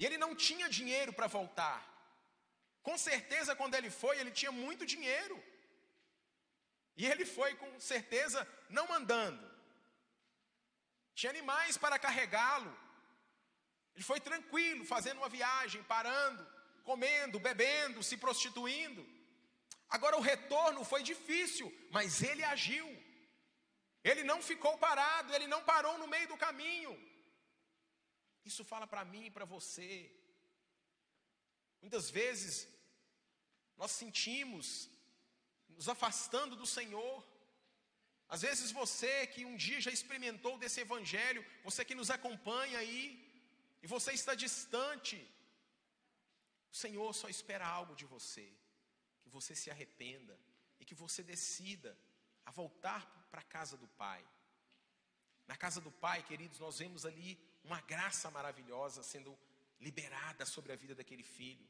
[0.00, 1.78] e ele não tinha dinheiro para voltar.
[2.82, 5.36] Com certeza, quando ele foi, ele tinha muito dinheiro.
[6.96, 9.44] E ele foi, com certeza, não andando.
[11.14, 12.72] Tinha animais para carregá-lo.
[13.94, 16.42] Ele foi tranquilo, fazendo uma viagem, parando,
[16.82, 19.06] comendo, bebendo, se prostituindo.
[19.86, 22.88] Agora o retorno foi difícil, mas ele agiu.
[24.02, 27.09] Ele não ficou parado, ele não parou no meio do caminho.
[28.44, 30.10] Isso fala para mim e para você.
[31.80, 32.68] Muitas vezes
[33.76, 34.90] nós sentimos
[35.68, 37.26] nos afastando do Senhor.
[38.28, 43.04] Às vezes você que um dia já experimentou desse evangelho, você que nos acompanha aí,
[43.82, 45.16] e você está distante,
[46.70, 48.52] o Senhor só espera algo de você,
[49.22, 50.38] que você se arrependa
[50.78, 51.98] e que você decida
[52.44, 54.24] a voltar para a casa do Pai.
[55.46, 59.36] Na casa do Pai, queridos, nós vemos ali uma graça maravilhosa sendo
[59.80, 61.66] liberada sobre a vida daquele filho.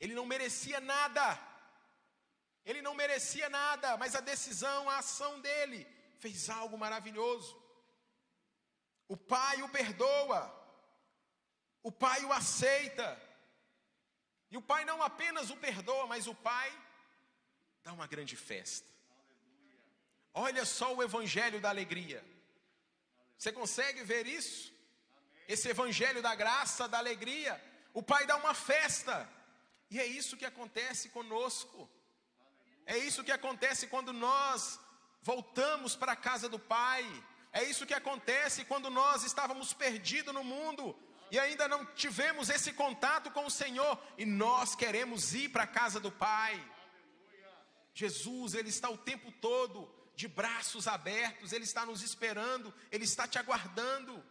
[0.00, 1.38] Ele não merecia nada,
[2.64, 5.86] ele não merecia nada, mas a decisão, a ação dele
[6.18, 7.60] fez algo maravilhoso.
[9.08, 10.42] O pai o perdoa,
[11.82, 13.22] o pai o aceita,
[14.50, 16.70] e o pai não apenas o perdoa, mas o pai
[17.82, 18.88] dá uma grande festa.
[20.32, 22.22] Olha só o evangelho da alegria.
[23.38, 24.75] Você consegue ver isso?
[25.48, 27.62] Esse evangelho da graça, da alegria.
[27.94, 29.28] O pai dá uma festa.
[29.90, 31.88] E é isso que acontece conosco.
[32.84, 34.78] É isso que acontece quando nós
[35.22, 37.04] voltamos para a casa do Pai.
[37.52, 40.96] É isso que acontece quando nós estávamos perdidos no mundo
[41.30, 45.66] e ainda não tivemos esse contato com o Senhor e nós queremos ir para a
[45.66, 46.62] casa do Pai.
[47.92, 53.26] Jesus, Ele está o tempo todo de braços abertos, Ele está nos esperando, Ele está
[53.26, 54.22] te aguardando.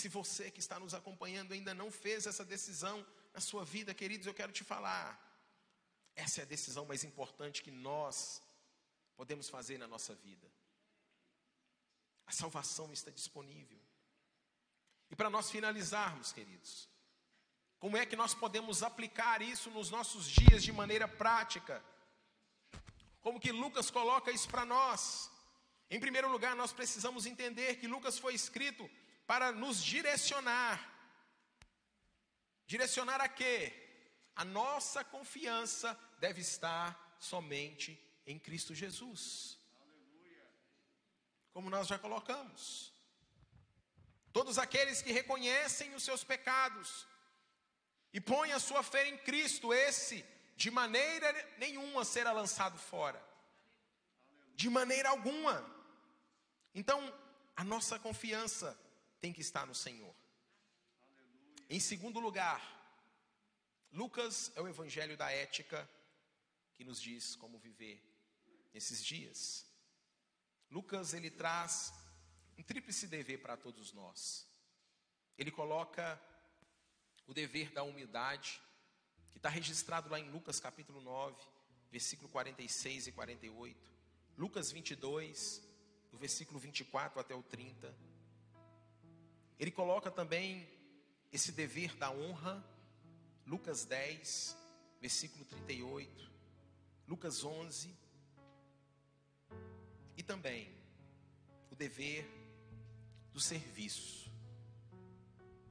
[0.00, 4.26] Se você que está nos acompanhando ainda não fez essa decisão na sua vida, queridos,
[4.26, 5.08] eu quero te falar.
[6.16, 8.40] Essa é a decisão mais importante que nós
[9.14, 10.50] podemos fazer na nossa vida.
[12.24, 13.78] A salvação está disponível.
[15.10, 16.88] E para nós finalizarmos, queridos,
[17.78, 21.84] como é que nós podemos aplicar isso nos nossos dias de maneira prática?
[23.20, 25.30] Como que Lucas coloca isso para nós?
[25.90, 28.88] Em primeiro lugar, nós precisamos entender que Lucas foi escrito
[29.30, 30.76] para nos direcionar.
[32.66, 33.72] Direcionar a quê?
[34.34, 39.56] A nossa confiança deve estar somente em Cristo Jesus.
[41.52, 42.92] Como nós já colocamos.
[44.32, 47.06] Todos aqueles que reconhecem os seus pecados
[48.12, 50.24] e põem a sua fé em Cristo, esse
[50.56, 53.24] de maneira nenhuma será lançado fora.
[54.56, 55.64] De maneira alguma.
[56.74, 57.00] Então,
[57.54, 58.76] a nossa confiança
[59.20, 60.14] tem que estar no Senhor.
[61.68, 62.60] Em segundo lugar,
[63.92, 65.88] Lucas é o evangelho da ética
[66.74, 68.02] que nos diz como viver
[68.72, 69.66] nesses dias.
[70.70, 71.92] Lucas ele traz
[72.56, 74.48] um tríplice dever para todos nós.
[75.36, 76.20] Ele coloca
[77.26, 78.60] o dever da humildade,
[79.30, 81.36] que está registrado lá em Lucas capítulo 9,
[81.90, 83.90] versículo 46 e 48.
[84.36, 85.62] Lucas 22,
[86.10, 88.09] do versículo 24 até o 30.
[89.60, 90.66] Ele coloca também
[91.30, 92.64] esse dever da honra,
[93.46, 94.56] Lucas 10,
[94.98, 96.32] versículo 38,
[97.06, 97.94] Lucas 11,
[100.16, 100.74] e também
[101.70, 102.26] o dever
[103.34, 104.32] do serviço,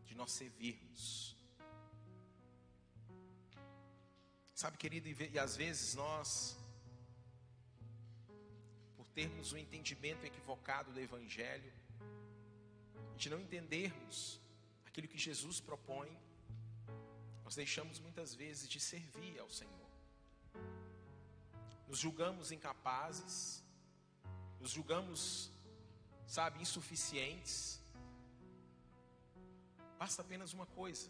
[0.06, 1.36] de nós servirmos.
[4.54, 6.56] Sabe, querido, e, às vezes nós,
[8.96, 11.74] por termos um entendimento equivocado do Evangelho,
[13.20, 14.40] de não entendermos
[14.88, 16.10] aquilo que Jesus propõe,
[17.44, 19.90] nós deixamos muitas vezes de servir ao Senhor.
[21.88, 23.64] Nos julgamos incapazes,
[24.60, 25.52] nos julgamos
[26.30, 27.82] sabe, insuficientes.
[29.98, 31.10] Basta apenas uma coisa: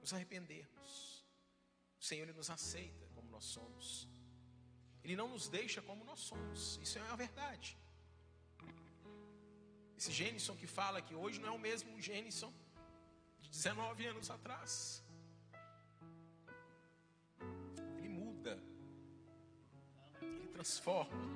[0.00, 1.24] nos arrependermos,
[2.00, 4.08] O Senhor ele nos aceita como nós somos.
[5.04, 6.78] Ele não nos deixa como nós somos.
[6.82, 7.78] Isso é a verdade.
[10.00, 12.50] Esse Gênison que fala que hoje não é o mesmo Gênison
[13.42, 15.04] de 19 anos atrás.
[17.98, 18.54] Ele muda.
[20.22, 21.26] Ele transforma.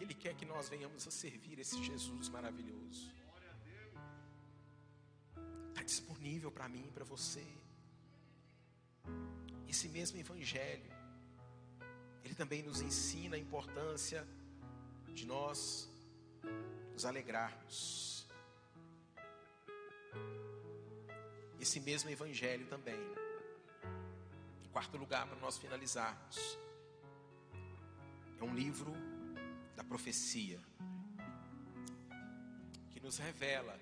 [0.00, 3.12] Ele quer que nós venhamos a servir esse Jesus maravilhoso.
[5.68, 7.46] Está disponível para mim e para você.
[9.68, 10.90] Esse mesmo Evangelho,
[12.24, 14.26] ele também nos ensina a importância
[15.12, 15.86] de nós
[16.92, 18.26] nos alegrarmos.
[21.60, 23.00] Esse mesmo Evangelho também,
[24.64, 26.58] em quarto lugar, para nós finalizarmos,
[28.40, 28.92] é um livro
[29.74, 30.60] da profecia,
[32.90, 33.78] que nos revela,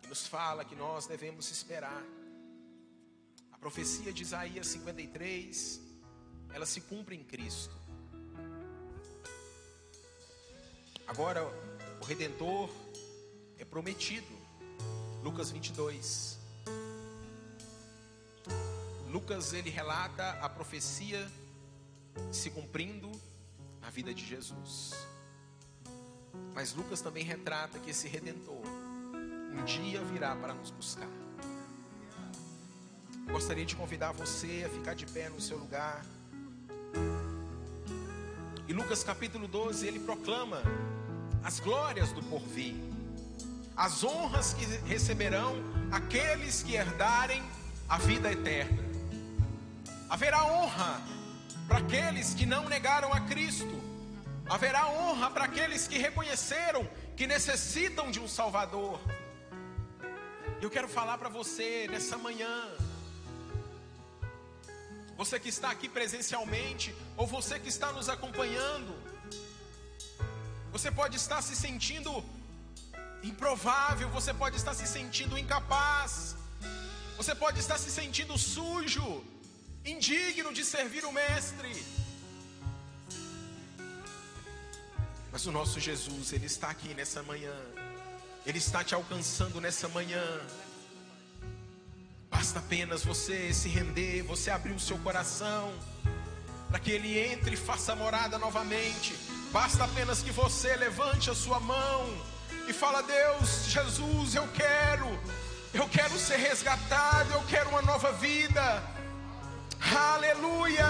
[0.00, 2.02] que nos fala que nós devemos esperar.
[3.50, 5.80] A profecia de Isaías 53,
[6.52, 7.81] ela se cumpre em Cristo.
[11.06, 11.44] Agora,
[12.00, 12.70] o Redentor
[13.58, 14.26] é prometido.
[15.22, 16.38] Lucas 22.
[19.08, 21.30] Lucas ele relata a profecia
[22.30, 23.10] se cumprindo
[23.80, 24.92] na vida de Jesus.
[26.54, 28.62] Mas Lucas também retrata que esse redentor
[29.54, 31.08] um dia virá para nos buscar.
[33.30, 36.04] Gostaria de convidar você a ficar de pé no seu lugar.
[38.66, 40.62] E Lucas capítulo 12, ele proclama
[41.44, 42.74] as glórias do porvir,
[43.76, 45.56] as honras que receberão
[45.90, 47.42] aqueles que herdarem
[47.88, 48.82] a vida eterna.
[50.08, 51.00] Haverá honra
[51.66, 53.80] para aqueles que não negaram a Cristo.
[54.48, 56.86] Haverá honra para aqueles que reconheceram
[57.16, 59.00] que necessitam de um Salvador.
[60.60, 62.68] Eu quero falar para você nessa manhã,
[65.16, 68.94] você que está aqui presencialmente, ou você que está nos acompanhando,
[70.72, 72.24] você pode estar se sentindo
[73.22, 76.34] improvável, você pode estar se sentindo incapaz,
[77.16, 79.22] você pode estar se sentindo sujo,
[79.84, 81.84] indigno de servir o Mestre.
[85.30, 87.54] Mas o nosso Jesus, Ele está aqui nessa manhã,
[88.46, 90.24] Ele está te alcançando nessa manhã.
[92.30, 95.72] Basta apenas você se render, você abrir o seu coração,
[96.70, 99.14] para que Ele entre e faça morada novamente.
[99.52, 102.08] Basta apenas que você levante a sua mão
[102.66, 105.06] e fala: Deus, Jesus, eu quero,
[105.74, 108.82] eu quero ser resgatado, eu quero uma nova vida.
[109.94, 110.86] Aleluia!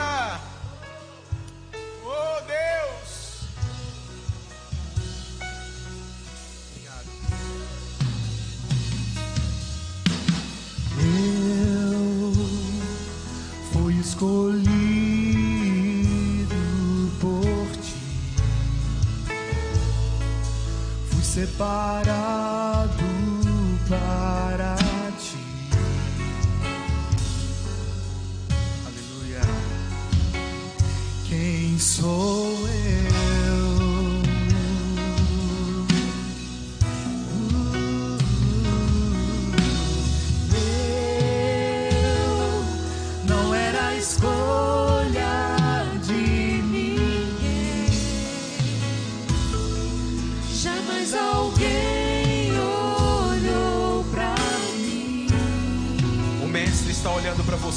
[21.63, 22.42] Fui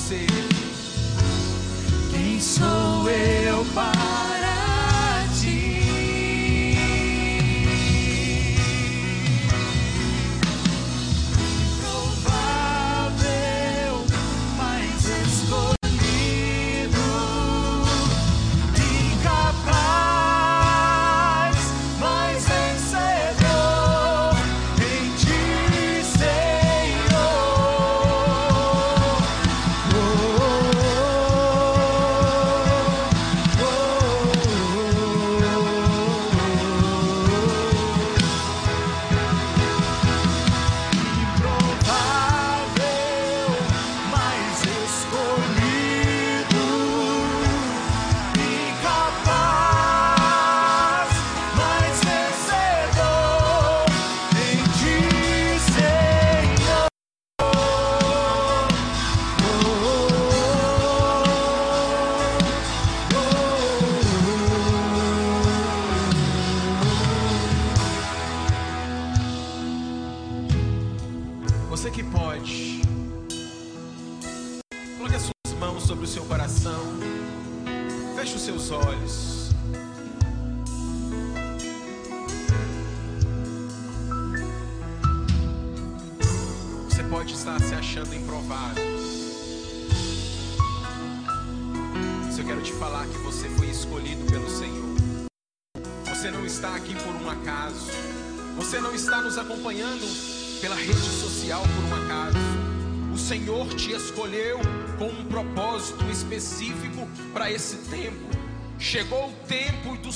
[0.06, 0.28] você.
[2.12, 3.45] Quem sou eu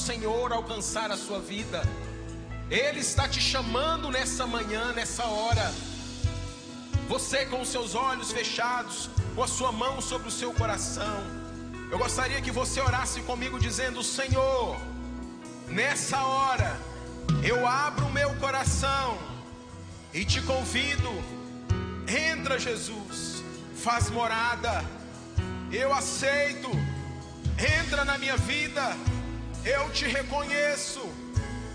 [0.10, 1.84] Senhor alcançar a sua vida.
[2.68, 5.72] Ele está te chamando nessa manhã, nessa hora.
[7.08, 11.18] Você com os seus olhos fechados, com a sua mão sobre o seu coração.
[11.92, 14.76] Eu gostaria que você orasse comigo dizendo: Senhor,
[15.68, 16.76] nessa hora
[17.44, 19.16] eu abro o meu coração
[20.12, 21.12] e te convido.
[22.08, 23.44] Entra, Jesus,
[23.76, 24.84] faz morada.
[25.72, 26.72] Eu aceito.
[27.80, 28.98] Entra na minha vida.
[29.72, 31.00] Eu te reconheço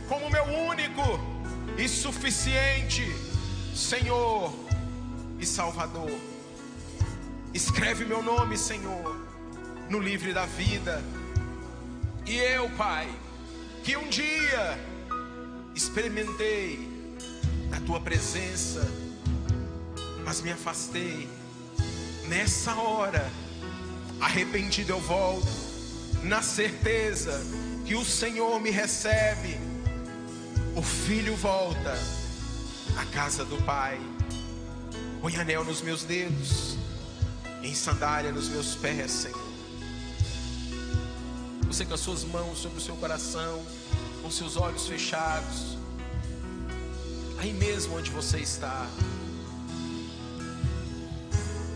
[0.09, 1.01] como meu único
[1.78, 3.05] e suficiente
[3.72, 4.53] Senhor
[5.38, 6.11] e Salvador.
[7.53, 9.16] Escreve meu nome, Senhor,
[9.88, 11.01] no livro da vida.
[12.26, 13.09] E eu, Pai,
[13.84, 14.76] que um dia
[15.72, 16.88] experimentei
[17.70, 18.84] a tua presença,
[20.24, 21.28] mas me afastei.
[22.26, 23.30] Nessa hora,
[24.20, 25.47] arrependido eu volto,
[26.24, 29.59] na certeza que o Senhor me recebe.
[30.74, 31.95] O filho volta
[32.97, 34.01] à casa do Pai.
[35.20, 36.76] Põe anel nos meus dedos,
[37.62, 39.45] em sandália nos meus pés, Senhor.
[41.66, 43.64] Você com as suas mãos sobre o seu coração,
[44.22, 45.76] com seus olhos fechados,
[47.39, 48.87] aí mesmo onde você está.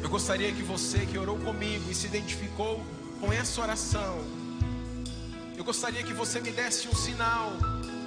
[0.02, 2.82] Eu gostaria que você que orou comigo e se identificou
[3.20, 4.24] com essa oração,
[5.58, 7.52] eu gostaria que você me desse um sinal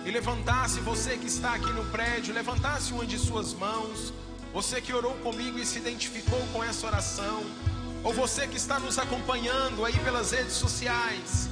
[0.05, 4.13] e levantasse você que está aqui no prédio, levantasse uma de suas mãos.
[4.53, 7.43] Você que orou comigo e se identificou com essa oração,
[8.03, 11.49] ou você que está nos acompanhando aí pelas redes sociais,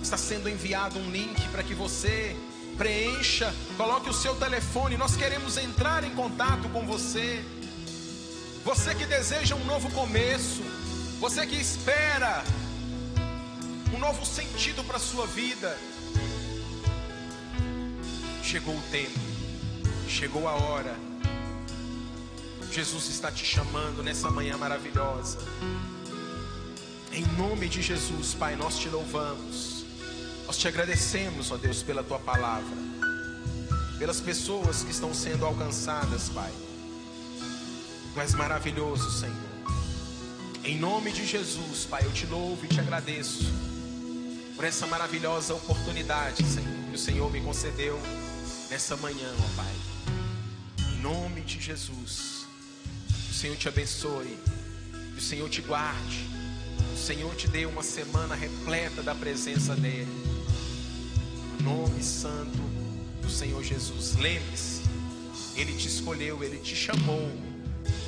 [0.00, 2.36] está sendo enviado um link para que você
[2.76, 4.96] preencha, coloque o seu telefone.
[4.96, 7.44] Nós queremos entrar em contato com você.
[8.64, 10.62] Você que deseja um novo começo,
[11.18, 12.44] você que espera
[13.94, 15.78] um novo sentido para a sua vida.
[18.42, 19.18] Chegou o tempo,
[20.08, 20.96] chegou a hora.
[22.70, 25.38] Jesus está te chamando nessa manhã maravilhosa.
[27.12, 29.84] Em nome de Jesus, Pai, nós te louvamos.
[30.46, 32.76] Nós te agradecemos, ó Deus, pela tua palavra,
[33.98, 36.52] pelas pessoas que estão sendo alcançadas, Pai.
[38.14, 39.36] Tu és maravilhoso, Senhor.
[40.62, 43.75] Em nome de Jesus, Pai, eu te louvo e te agradeço
[44.56, 48.00] por essa maravilhosa oportunidade, Senhor, que o Senhor me concedeu
[48.70, 49.74] nessa manhã, ó Pai.
[50.94, 52.46] Em nome de Jesus,
[53.30, 54.38] o Senhor te abençoe,
[55.12, 56.26] que o Senhor te guarde,
[56.94, 60.08] o Senhor te dê uma semana repleta da presença dEle.
[61.60, 62.58] No nome santo
[63.20, 64.16] do Senhor Jesus.
[64.16, 64.80] Lembre-se,
[65.54, 67.30] Ele te escolheu, Ele te chamou.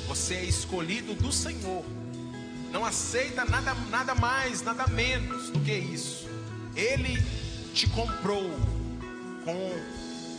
[0.07, 1.85] Você é escolhido do Senhor.
[2.71, 6.28] Não aceita nada, nada mais, nada menos do que isso.
[6.75, 7.21] Ele
[7.73, 8.49] te comprou
[9.45, 9.71] com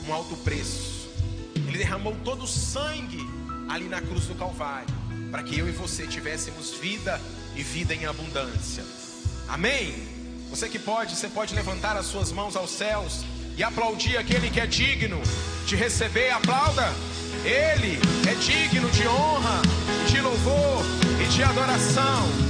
[0.06, 1.08] um alto preço.
[1.54, 3.26] Ele derramou todo o sangue
[3.68, 4.94] ali na cruz do Calvário,
[5.30, 7.20] para que eu e você tivéssemos vida
[7.54, 8.84] e vida em abundância.
[9.48, 9.94] Amém?
[10.50, 13.24] Você que pode, você pode levantar as suas mãos aos céus
[13.56, 15.20] e aplaudir aquele que é digno
[15.66, 16.30] de receber.
[16.30, 16.92] Aplauda.
[17.44, 19.62] Ele é digno de honra,
[20.08, 20.82] de louvor
[21.22, 22.49] e de adoração.